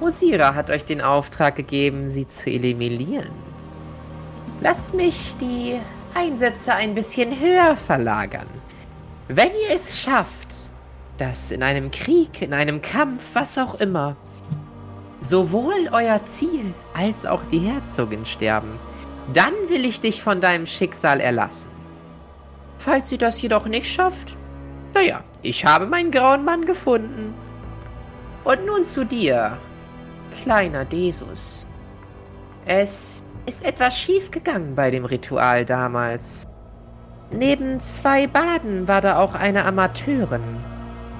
Osira 0.00 0.54
hat 0.54 0.70
euch 0.70 0.86
den 0.86 1.02
Auftrag 1.02 1.56
gegeben, 1.56 2.08
sie 2.08 2.26
zu 2.26 2.48
eliminieren. 2.48 3.32
Lasst 4.62 4.94
mich 4.94 5.36
die 5.38 5.78
Einsätze 6.14 6.74
ein 6.74 6.94
bisschen 6.94 7.38
höher 7.38 7.76
verlagern. 7.76 8.48
Wenn 9.28 9.50
ihr 9.50 9.74
es 9.74 9.98
schafft, 9.98 10.48
dass 11.18 11.50
in 11.50 11.62
einem 11.62 11.90
Krieg, 11.90 12.42
in 12.42 12.52
einem 12.52 12.82
Kampf, 12.82 13.22
was 13.34 13.56
auch 13.58 13.74
immer, 13.76 14.16
sowohl 15.20 15.88
euer 15.92 16.22
Ziel 16.24 16.74
als 16.94 17.24
auch 17.26 17.44
die 17.46 17.60
Herzogin 17.60 18.24
sterben, 18.24 18.76
dann 19.32 19.54
will 19.68 19.84
ich 19.84 20.00
dich 20.00 20.22
von 20.22 20.40
deinem 20.40 20.66
Schicksal 20.66 21.20
erlassen. 21.20 21.70
Falls 22.78 23.08
sie 23.08 23.18
das 23.18 23.40
jedoch 23.40 23.66
nicht 23.66 23.86
schafft, 23.86 24.36
naja, 24.94 25.22
ich 25.42 25.64
habe 25.64 25.86
meinen 25.86 26.10
grauen 26.10 26.44
Mann 26.44 26.66
gefunden. 26.66 27.34
Und 28.44 28.66
nun 28.66 28.84
zu 28.84 29.06
dir, 29.06 29.56
kleiner 30.42 30.84
Desus. 30.84 31.66
Es 32.66 33.22
ist 33.46 33.64
etwas 33.64 33.96
schief 33.96 34.30
gegangen 34.30 34.74
bei 34.74 34.90
dem 34.90 35.04
Ritual 35.04 35.64
damals. 35.64 36.44
Neben 37.30 37.80
zwei 37.80 38.26
Baden 38.26 38.86
war 38.86 39.00
da 39.00 39.18
auch 39.18 39.34
eine 39.34 39.64
Amateurin. 39.64 40.42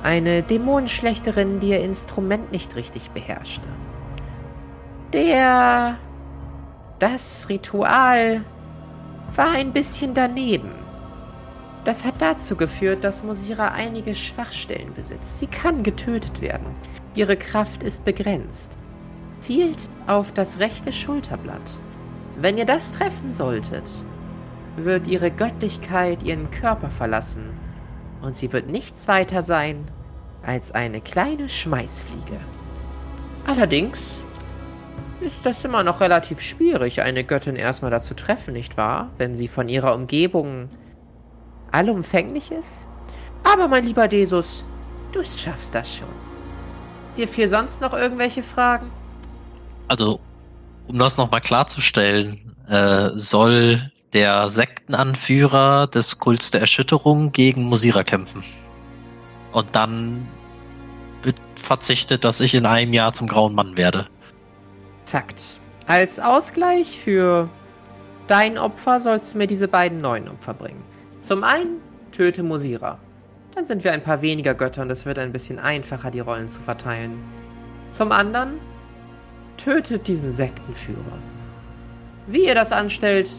Eine 0.02 0.42
Dämonenschlechterin, 0.42 1.60
die 1.60 1.70
ihr 1.70 1.80
Instrument 1.80 2.52
nicht 2.52 2.76
richtig 2.76 3.10
beherrschte. 3.10 3.68
Der. 5.12 5.98
Das 6.98 7.48
Ritual 7.48 8.44
war 9.34 9.52
ein 9.56 9.72
bisschen 9.72 10.14
daneben. 10.14 10.70
Das 11.84 12.04
hat 12.04 12.14
dazu 12.20 12.54
geführt, 12.54 13.02
dass 13.02 13.24
Mosira 13.24 13.68
einige 13.72 14.14
Schwachstellen 14.14 14.94
besitzt. 14.94 15.40
Sie 15.40 15.48
kann 15.48 15.82
getötet 15.82 16.40
werden. 16.40 16.76
Ihre 17.14 17.36
Kraft 17.36 17.82
ist 17.82 18.04
begrenzt. 18.04 18.78
Zielt 19.40 19.90
auf 20.06 20.30
das 20.30 20.60
rechte 20.60 20.92
Schulterblatt. 20.92 21.80
Wenn 22.36 22.58
ihr 22.58 22.64
das 22.64 22.92
treffen 22.92 23.32
solltet, 23.32 24.04
wird 24.76 25.06
ihre 25.06 25.30
Göttlichkeit 25.30 26.22
ihren 26.22 26.50
Körper 26.50 26.90
verlassen 26.90 27.50
und 28.22 28.34
sie 28.34 28.52
wird 28.52 28.68
nichts 28.68 29.06
weiter 29.08 29.42
sein 29.42 29.84
als 30.42 30.72
eine 30.72 31.00
kleine 31.00 31.48
Schmeißfliege. 31.48 32.40
Allerdings 33.46 34.24
ist 35.20 35.44
das 35.44 35.64
immer 35.64 35.82
noch 35.84 36.00
relativ 36.00 36.40
schwierig, 36.40 37.02
eine 37.02 37.22
Göttin 37.22 37.56
erstmal 37.56 37.90
dazu 37.90 38.14
treffen, 38.14 38.54
nicht 38.54 38.76
wahr? 38.76 39.10
Wenn 39.18 39.36
sie 39.36 39.46
von 39.46 39.68
ihrer 39.68 39.94
Umgebung 39.94 40.68
allumfänglich 41.70 42.50
ist. 42.50 42.88
Aber 43.44 43.68
mein 43.68 43.84
lieber 43.84 44.08
Desus, 44.08 44.64
du 45.12 45.22
schaffst 45.22 45.74
das 45.74 45.96
schon. 45.96 46.08
Dir 47.16 47.28
fiel 47.28 47.48
sonst 47.48 47.80
noch 47.80 47.92
irgendwelche 47.92 48.42
Fragen? 48.42 48.90
Also 49.88 50.20
um 50.92 50.98
das 50.98 51.16
nochmal 51.16 51.40
klarzustellen, 51.40 52.54
äh, 52.68 53.10
soll 53.14 53.90
der 54.12 54.50
Sektenanführer 54.50 55.86
des 55.86 56.18
Kults 56.18 56.50
der 56.50 56.60
Erschütterung 56.60 57.32
gegen 57.32 57.64
Musira 57.64 58.04
kämpfen. 58.04 58.44
Und 59.52 59.74
dann 59.74 60.28
wird 61.22 61.36
verzichtet, 61.54 62.24
dass 62.24 62.40
ich 62.40 62.54
in 62.54 62.66
einem 62.66 62.92
Jahr 62.92 63.14
zum 63.14 63.26
grauen 63.26 63.54
Mann 63.54 63.78
werde. 63.78 64.04
Exakt. 65.02 65.58
Als 65.86 66.20
Ausgleich 66.20 66.98
für 66.98 67.48
dein 68.26 68.58
Opfer 68.58 69.00
sollst 69.00 69.32
du 69.32 69.38
mir 69.38 69.46
diese 69.46 69.68
beiden 69.68 70.00
neuen 70.00 70.28
Opfer 70.28 70.52
bringen. 70.52 70.82
Zum 71.22 71.42
einen 71.42 71.80
töte 72.12 72.42
Musira. 72.42 72.98
Dann 73.54 73.64
sind 73.64 73.82
wir 73.82 73.92
ein 73.92 74.02
paar 74.02 74.20
weniger 74.20 74.54
Götter 74.54 74.82
und 74.82 74.90
es 74.90 75.06
wird 75.06 75.18
ein 75.18 75.32
bisschen 75.32 75.58
einfacher, 75.58 76.10
die 76.10 76.20
Rollen 76.20 76.50
zu 76.50 76.60
verteilen. 76.60 77.18
Zum 77.90 78.12
anderen 78.12 78.58
Tötet 79.64 80.08
diesen 80.08 80.34
Sektenführer. 80.34 81.18
Wie 82.26 82.46
ihr 82.46 82.54
das 82.54 82.72
anstellt, 82.72 83.30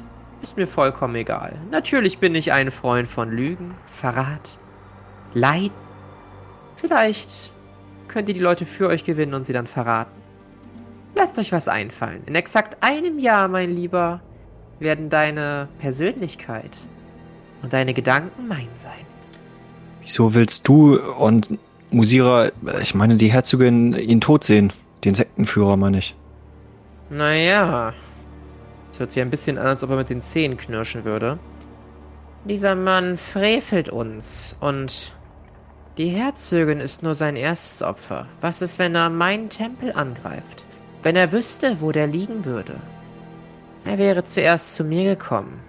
ist 0.41 0.57
mir 0.57 0.67
vollkommen 0.67 1.15
egal. 1.15 1.53
Natürlich 1.71 2.19
bin 2.19 2.35
ich 2.35 2.51
ein 2.51 2.71
Freund 2.71 3.07
von 3.07 3.31
Lügen, 3.31 3.75
Verrat, 3.85 4.59
Leiden. 5.33 5.71
Vielleicht 6.75 7.51
könnt 8.07 8.27
ihr 8.27 8.35
die 8.35 8.41
Leute 8.41 8.65
für 8.65 8.87
euch 8.87 9.03
gewinnen 9.03 9.33
und 9.33 9.45
sie 9.45 9.53
dann 9.53 9.67
verraten. 9.67 10.21
Lasst 11.15 11.37
euch 11.39 11.51
was 11.51 11.67
einfallen. 11.67 12.21
In 12.25 12.35
exakt 12.35 12.77
einem 12.81 13.19
Jahr, 13.19 13.47
mein 13.47 13.75
Lieber, 13.75 14.21
werden 14.79 15.09
deine 15.09 15.67
Persönlichkeit 15.79 16.71
und 17.61 17.73
deine 17.73 17.93
Gedanken 17.93 18.47
mein 18.47 18.69
sein. 18.75 19.05
Wieso 20.01 20.33
willst 20.33 20.67
du 20.67 20.99
und 20.99 21.57
Musira, 21.91 22.51
ich 22.81 22.95
meine 22.95 23.15
die 23.15 23.31
Herzogin, 23.31 23.93
ihn 23.93 24.19
tot 24.19 24.43
sehen? 24.43 24.73
Den 25.03 25.15
Sektenführer, 25.15 25.75
meine 25.75 25.99
ich. 25.99 26.15
Naja, 27.09 27.93
Es 28.91 28.99
hört 28.99 29.11
sich 29.11 29.21
ein 29.21 29.29
bisschen 29.29 29.57
an, 29.57 29.67
als 29.67 29.83
ob 29.83 29.89
er 29.89 29.97
mit 29.97 30.09
den 30.09 30.21
Zähnen 30.21 30.55
knirschen 30.55 31.03
würde. 31.03 31.39
Dieser 32.45 32.75
Mann 32.75 33.17
frevelt 33.17 33.89
uns 33.89 34.55
und 34.59 35.15
die 35.97 36.09
Herzogin 36.09 36.79
ist 36.79 37.03
nur 37.03 37.15
sein 37.15 37.35
erstes 37.35 37.81
Opfer. 37.81 38.27
Was 38.41 38.61
ist, 38.61 38.79
wenn 38.79 38.95
er 38.95 39.09
meinen 39.09 39.49
Tempel 39.49 39.91
angreift? 39.93 40.63
Wenn 41.01 41.15
er 41.15 41.31
wüsste, 41.31 41.81
wo 41.81 41.91
der 41.91 42.07
liegen 42.07 42.45
würde? 42.45 42.75
Er 43.85 43.97
wäre 43.97 44.23
zuerst 44.23 44.75
zu 44.75 44.83
mir 44.83 45.03
gekommen. 45.03 45.59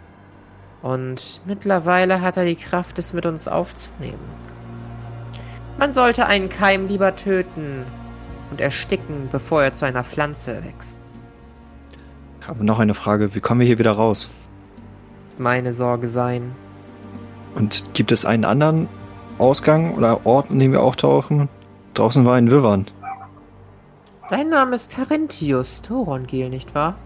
Und 0.83 1.41
mittlerweile 1.45 2.21
hat 2.21 2.37
er 2.37 2.45
die 2.45 2.57
Kraft, 2.57 2.99
es 2.99 3.13
mit 3.13 3.27
uns 3.27 3.49
aufzunehmen. 3.49 4.19
Man 5.79 5.93
sollte 5.93 6.27
einen 6.27 6.49
Keim 6.49 6.87
lieber 6.87 7.17
töten 7.17 7.85
und 8.51 8.61
ersticken, 8.61 9.29
bevor 9.31 9.63
er 9.63 9.73
zu 9.73 9.85
einer 9.85 10.05
Pflanze 10.05 10.65
wächst. 10.65 10.99
Ich 12.41 12.49
habe 12.49 12.65
noch 12.65 12.79
eine 12.79 12.95
Frage. 12.95 13.35
Wie 13.35 13.41
kommen 13.41 13.61
wir 13.61 13.67
hier 13.67 13.79
wieder 13.79 13.93
raus? 13.93 14.31
Meine 15.39 15.73
Sorge 15.73 16.09
sein. 16.09 16.53
Und 17.55 17.91
gibt 17.95 18.13
es 18.13 18.25
einen 18.25 18.45
anderen 18.45 18.89
Ausgang 19.39 19.95
oder 19.95 20.27
Ort, 20.27 20.51
in 20.51 20.59
dem 20.59 20.73
wir 20.73 20.83
auftauchen? 20.83 21.49
Draußen 21.95 22.25
war 22.25 22.35
ein 22.35 22.51
Wivern. 22.51 22.87
Dein 24.29 24.49
Name 24.49 24.77
ist 24.77 24.91
Carinthius 24.91 25.83
Thorongil, 25.83 26.49
nicht 26.49 26.75
wahr? 26.75 26.97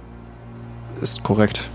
Ist 1.02 1.22
korrekt. 1.22 1.68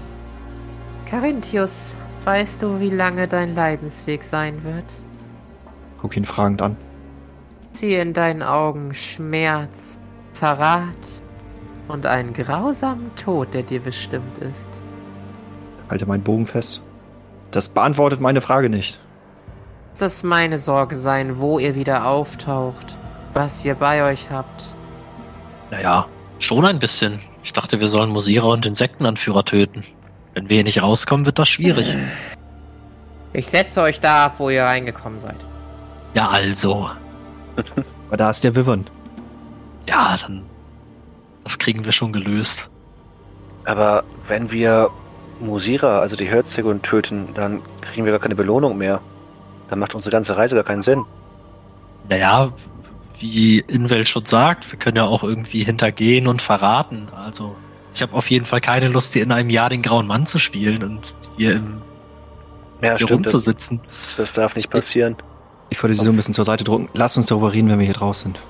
Carinthius, 1.06 1.96
weißt 2.26 2.62
du, 2.62 2.80
wie 2.80 2.90
lange 2.90 3.28
dein 3.28 3.54
Leidensweg 3.54 4.24
sein 4.24 4.64
wird? 4.64 4.86
Guck 6.02 6.18
ihn 6.18 6.26
fragend 6.26 6.62
an. 6.62 6.76
Siehe 7.74 8.02
in 8.02 8.14
deinen 8.14 8.44
Augen 8.44 8.94
Schmerz, 8.94 10.00
Verrat 10.34 11.22
und 11.88 12.06
einen 12.06 12.34
grausamen 12.34 13.14
Tod, 13.16 13.54
der 13.54 13.64
dir 13.64 13.82
bestimmt 13.82 14.38
ist. 14.38 14.84
Halte 15.90 16.06
meinen 16.06 16.24
Bogen 16.24 16.48
fest. 16.48 16.84
Das 17.52 17.70
beantwortet 17.70 18.22
meine 18.22 18.42
Frage 18.42 18.70
nicht. 18.70 19.00
Es 19.94 20.02
ist 20.02 20.24
meine 20.24 20.58
Sorge 20.58 20.96
sein, 20.96 21.40
wo 21.40 21.60
ihr 21.60 21.76
wieder 21.76 22.08
auftaucht, 22.08 22.98
was 23.34 23.64
ihr 23.66 23.76
bei 23.76 24.04
euch 24.04 24.30
habt. 24.32 24.64
Naja, 25.70 26.08
schon 26.40 26.66
ein 26.66 26.80
bisschen. 26.80 27.20
Ich 27.44 27.54
dachte, 27.54 27.80
wir 27.80 27.88
sollen 27.88 28.10
Musierer 28.10 28.48
und 28.48 28.66
Insektenanführer 28.66 29.46
töten. 29.46 29.84
Wenn 30.34 30.50
wir 30.50 30.56
hier 30.58 30.64
nicht 30.64 30.82
rauskommen, 30.82 31.26
wird 31.26 31.38
das 31.38 31.50
schwierig. 31.50 31.96
Ich 33.34 33.48
setze 33.48 33.82
euch 33.82 34.00
da 34.00 34.26
ab, 34.26 34.36
wo 34.38 34.50
ihr 34.50 34.64
reingekommen 34.64 35.20
seid. 35.20 35.46
Ja, 36.16 36.30
also. 36.30 36.90
Aber 38.08 38.18
da 38.18 38.30
ist 38.30 38.44
der 38.44 38.56
Wivern. 38.56 38.86
Ja, 39.88 40.18
dann. 40.22 40.46
Das 41.44 41.58
kriegen 41.60 41.84
wir 41.86 41.92
schon 41.92 42.14
gelöst. 42.14 42.70
Aber 43.66 44.04
wenn 44.28 44.52
wir 44.52 44.90
Musira, 45.40 46.00
also 46.00 46.16
die 46.16 46.28
Herzogin, 46.28 46.82
töten, 46.82 47.30
dann 47.34 47.62
kriegen 47.82 48.06
wir 48.06 48.12
gar 48.12 48.22
keine 48.22 48.36
Belohnung 48.36 48.78
mehr. 48.78 49.02
Dann 49.70 49.80
macht 49.80 49.96
unsere 49.96 50.12
ganze 50.12 50.38
Reise 50.38 50.56
gar 50.56 50.64
keinen 50.64 50.82
Sinn. 50.82 51.06
Naja, 52.10 52.52
wie 53.20 53.60
Inwelt 53.60 54.08
schon 54.10 54.26
sagt, 54.26 54.72
wir 54.72 54.80
können 54.80 54.98
ja 54.98 55.06
auch 55.06 55.24
irgendwie 55.24 55.64
hintergehen 55.64 56.28
und 56.28 56.42
verraten. 56.42 57.08
Also, 57.16 57.56
ich 57.94 58.02
habe 58.02 58.14
auf 58.14 58.30
jeden 58.30 58.46
Fall 58.46 58.62
keine 58.62 58.88
Lust, 58.90 59.14
hier 59.14 59.24
in 59.24 59.32
einem 59.32 59.50
Jahr 59.50 59.70
den 59.70 59.82
grauen 59.82 60.08
Mann 60.08 60.26
zu 60.26 60.40
spielen 60.40 60.84
und 60.84 61.16
hier, 61.38 61.58
im, 61.58 61.82
Ja, 62.82 62.98
hier 62.98 63.08
stimmt. 63.08 63.26
Das, 63.26 63.34
rumzusitzen. 63.34 63.82
das 64.18 64.34
darf 64.34 64.56
nicht 64.56 64.70
passieren. 64.70 65.16
Ich 65.18 65.33
würde 65.82 65.96
sie 65.96 66.04
so 66.04 66.10
ein 66.10 66.16
bisschen 66.16 66.34
zur 66.34 66.46
Seite 66.46 66.64
drücken. 66.64 66.90
Lass 66.94 67.18
uns 67.18 67.28
darüber 67.28 67.54
reden, 67.54 67.70
wenn 67.70 67.80
wir 67.80 67.86
hier 67.86 67.96
draußen 67.96 68.34
sind. 68.34 68.46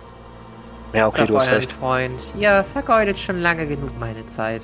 Ja, 0.94 1.08
okay, 1.08 1.22
Auf 1.22 1.28
du 1.28 1.36
hast 1.38 1.48
recht. 1.50 1.72
Freund. 1.72 2.34
Ihr 2.38 2.64
vergeudet 2.64 3.18
schon 3.20 3.40
lange 3.40 3.68
genug 3.68 3.92
meine 4.00 4.26
Zeit. 4.26 4.62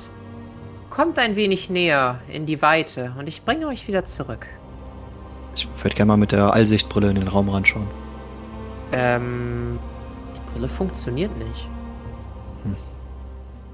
Kommt 0.89 1.17
ein 1.19 1.35
wenig 1.35 1.69
näher 1.69 2.19
in 2.27 2.45
die 2.45 2.61
Weite 2.61 3.13
und 3.17 3.27
ich 3.27 3.43
bringe 3.43 3.67
euch 3.67 3.87
wieder 3.87 4.05
zurück. 4.05 4.47
Ich 5.55 5.67
würde 5.81 5.95
gerne 5.95 6.07
mal 6.09 6.17
mit 6.17 6.31
der 6.31 6.53
Allsichtbrille 6.53 7.09
in 7.09 7.15
den 7.15 7.27
Raum 7.27 7.49
reinschauen. 7.49 7.87
Ähm, 8.91 9.79
die 10.35 10.51
Brille 10.51 10.67
funktioniert 10.67 11.35
nicht. 11.37 11.67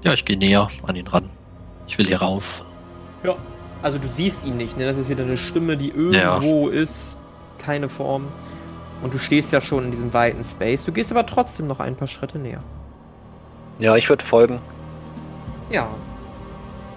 Ja, 0.02 0.12
ich 0.12 0.24
gehe 0.24 0.36
näher 0.36 0.68
an 0.86 0.94
ihn 0.94 1.08
ran. 1.08 1.30
Ich 1.86 1.98
will 1.98 2.06
hier 2.06 2.20
raus. 2.20 2.64
Ja. 3.24 3.36
Also 3.82 3.98
du 3.98 4.08
siehst 4.08 4.46
ihn 4.46 4.56
nicht, 4.56 4.76
ne? 4.76 4.86
Das 4.86 4.96
ist 4.96 5.08
wieder 5.08 5.24
eine 5.24 5.36
Stimme, 5.36 5.76
die 5.76 5.90
irgendwo 5.90 6.68
ist. 6.68 7.18
Keine 7.58 7.88
Form. 7.88 8.28
Und 9.02 9.12
du 9.14 9.18
stehst 9.18 9.52
ja 9.52 9.60
schon 9.60 9.84
in 9.84 9.90
diesem 9.90 10.12
weiten 10.12 10.42
Space. 10.42 10.84
Du 10.84 10.92
gehst 10.92 11.10
aber 11.12 11.26
trotzdem 11.26 11.66
noch 11.66 11.80
ein 11.80 11.96
paar 11.96 12.08
Schritte 12.08 12.38
näher. 12.38 12.62
Ja, 13.78 13.96
ich 13.96 14.08
würde 14.08 14.24
folgen. 14.24 14.60
Ja. 15.70 15.88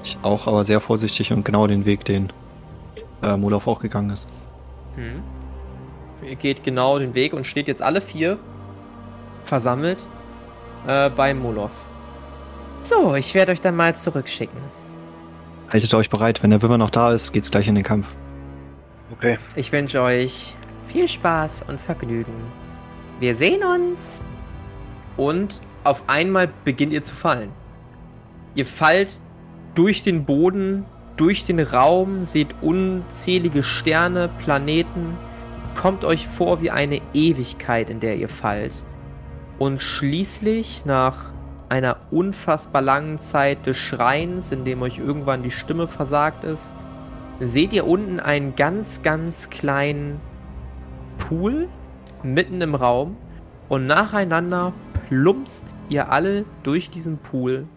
Ich 0.03 0.17
auch, 0.21 0.47
aber 0.47 0.63
sehr 0.63 0.79
vorsichtig 0.79 1.33
und 1.33 1.43
genau 1.43 1.67
den 1.67 1.85
Weg, 1.85 2.05
den 2.05 2.31
äh, 3.21 3.35
Molov 3.35 3.67
auch 3.67 3.81
gegangen 3.81 4.11
ist. 4.11 4.29
Hm. 4.95 5.21
Ihr 6.27 6.35
geht 6.35 6.63
genau 6.63 6.99
den 6.99 7.15
Weg 7.15 7.33
und 7.33 7.45
steht 7.45 7.67
jetzt 7.67 7.81
alle 7.81 8.01
vier 8.01 8.39
versammelt 9.43 10.07
äh, 10.87 11.09
beim 11.09 11.39
Molov. 11.39 11.71
So, 12.83 13.15
ich 13.15 13.33
werde 13.35 13.51
euch 13.51 13.61
dann 13.61 13.75
mal 13.75 13.95
zurückschicken. 13.95 14.59
Haltet 15.71 15.93
euch 15.93 16.09
bereit, 16.09 16.41
wenn 16.41 16.49
der 16.49 16.61
Wimmer 16.61 16.77
noch 16.77 16.89
da 16.89 17.11
ist, 17.11 17.31
geht's 17.31 17.51
gleich 17.51 17.67
in 17.67 17.75
den 17.75 17.83
Kampf. 17.83 18.07
Okay. 19.11 19.37
Ich 19.55 19.71
wünsche 19.71 20.01
euch 20.01 20.55
viel 20.89 21.07
Spaß 21.07 21.65
und 21.67 21.79
Vergnügen. 21.79 22.33
Wir 23.19 23.35
sehen 23.35 23.63
uns. 23.63 24.21
Und 25.17 25.61
auf 25.83 26.03
einmal 26.07 26.49
beginnt 26.65 26.93
ihr 26.93 27.03
zu 27.03 27.13
fallen. 27.13 27.51
Ihr 28.55 28.65
fallt 28.65 29.21
durch 29.75 30.03
den 30.03 30.25
Boden, 30.25 30.85
durch 31.15 31.45
den 31.45 31.59
Raum, 31.59 32.25
seht 32.25 32.55
unzählige 32.61 33.61
Sterne, 33.61 34.29
Planeten, 34.39 35.17
kommt 35.75 36.03
euch 36.03 36.27
vor 36.27 36.61
wie 36.61 36.71
eine 36.71 37.01
Ewigkeit, 37.13 37.89
in 37.89 37.99
der 37.99 38.17
ihr 38.17 38.29
fallt. 38.29 38.83
Und 39.59 39.81
schließlich 39.81 40.85
nach 40.85 41.31
einer 41.67 41.97
unfassbar 42.09 42.81
langen 42.81 43.19
Zeit 43.19 43.67
des 43.67 43.77
Schreins, 43.77 44.51
in 44.51 44.65
dem 44.65 44.81
euch 44.81 44.97
irgendwann 44.97 45.43
die 45.43 45.51
Stimme 45.51 45.87
versagt 45.87 46.43
ist, 46.43 46.73
seht 47.39 47.73
ihr 47.73 47.85
unten 47.85 48.19
einen 48.19 48.55
ganz, 48.55 49.01
ganz 49.03 49.49
kleinen 49.49 50.19
Pool 51.29 51.69
mitten 52.23 52.59
im 52.59 52.73
Raum 52.73 53.15
und 53.69 53.85
nacheinander 53.85 54.73
plumpst 55.07 55.75
ihr 55.87 56.11
alle 56.11 56.43
durch 56.63 56.89
diesen 56.89 57.19
Pool. 57.19 57.67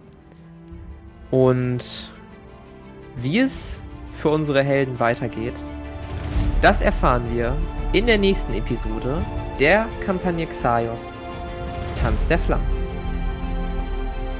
Und 1.30 2.10
wie 3.16 3.40
es 3.40 3.82
für 4.10 4.30
unsere 4.30 4.62
Helden 4.62 4.98
weitergeht, 4.98 5.54
das 6.62 6.80
erfahren 6.80 7.24
wir 7.30 7.54
in 7.92 8.06
der 8.06 8.16
nächsten 8.16 8.54
Episode 8.54 9.18
der 9.60 9.86
Kampagne 10.04 10.46
Xaios 10.46 11.18
Tanz 12.00 12.26
der 12.28 12.38
Flammen. 12.38 12.66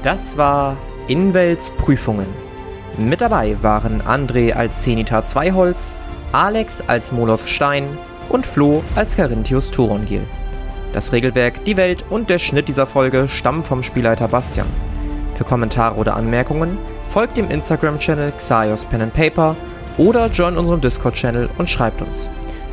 Das 0.01 0.37
war 0.37 0.75
Inwelts 1.07 1.69
Prüfungen. 1.71 2.27
Mit 2.97 3.21
dabei 3.21 3.57
waren 3.61 4.01
André 4.01 4.53
als 4.53 4.81
Zenita 4.81 5.23
Zweiholz, 5.23 5.95
Alex 6.31 6.81
als 6.87 7.11
Molov 7.11 7.47
Stein 7.47 7.87
und 8.33 8.45
Flo 8.45 8.83
als 8.95 9.15
Carinthius 9.15 9.69
Thorongil. 9.69 10.23
Das 10.91 11.13
Regelwerk, 11.13 11.63
die 11.65 11.77
Welt 11.77 12.03
und 12.09 12.29
der 12.29 12.39
Schnitt 12.39 12.67
dieser 12.67 12.87
Folge 12.87 13.29
stammen 13.29 13.63
vom 13.63 13.83
Spielleiter 13.83 14.27
Bastian. 14.27 14.67
Für 15.35 15.43
Kommentare 15.43 15.95
oder 15.95 16.15
Anmerkungen 16.15 16.77
folgt 17.09 17.37
dem 17.37 17.49
Instagram-Channel 17.49 18.33
Xaios 18.37 18.85
Pen 18.85 19.03
and 19.03 19.13
Paper 19.13 19.55
oder 19.97 20.27
join 20.27 20.57
unserem 20.57 20.81
Discord-Channel 20.81 21.49
und 21.57 21.69
schreibt 21.69 22.01
uns. 22.01 22.27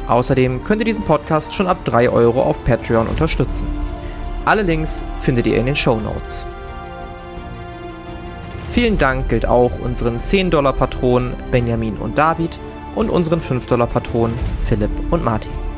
Außerdem 0.09 0.65
könnt 0.65 0.81
ihr 0.81 0.87
diesen 0.87 1.05
Podcast 1.05 1.55
schon 1.55 1.67
ab 1.67 1.85
3 1.85 2.09
Euro 2.09 2.43
auf 2.43 2.65
Patreon 2.65 3.07
unterstützen. 3.07 3.69
Alle 4.47 4.63
Links 4.63 5.05
findet 5.19 5.47
ihr 5.47 5.57
in 5.57 5.67
den 5.67 5.77
Show 5.77 6.01
Notes. 6.01 6.47
Vielen 8.71 8.99
Dank 8.99 9.29
gilt 9.29 9.47
auch 9.47 9.73
unseren 9.83 10.19
10-Dollar-Patronen 10.19 11.35
Benjamin 11.51 11.97
und 11.97 12.17
David 12.17 12.59
und 12.95 13.11
unseren 13.11 13.41
5-Dollar-Patronen 13.41 14.37
Philipp 14.65 14.91
und 15.11 15.25
Martin. 15.25 15.70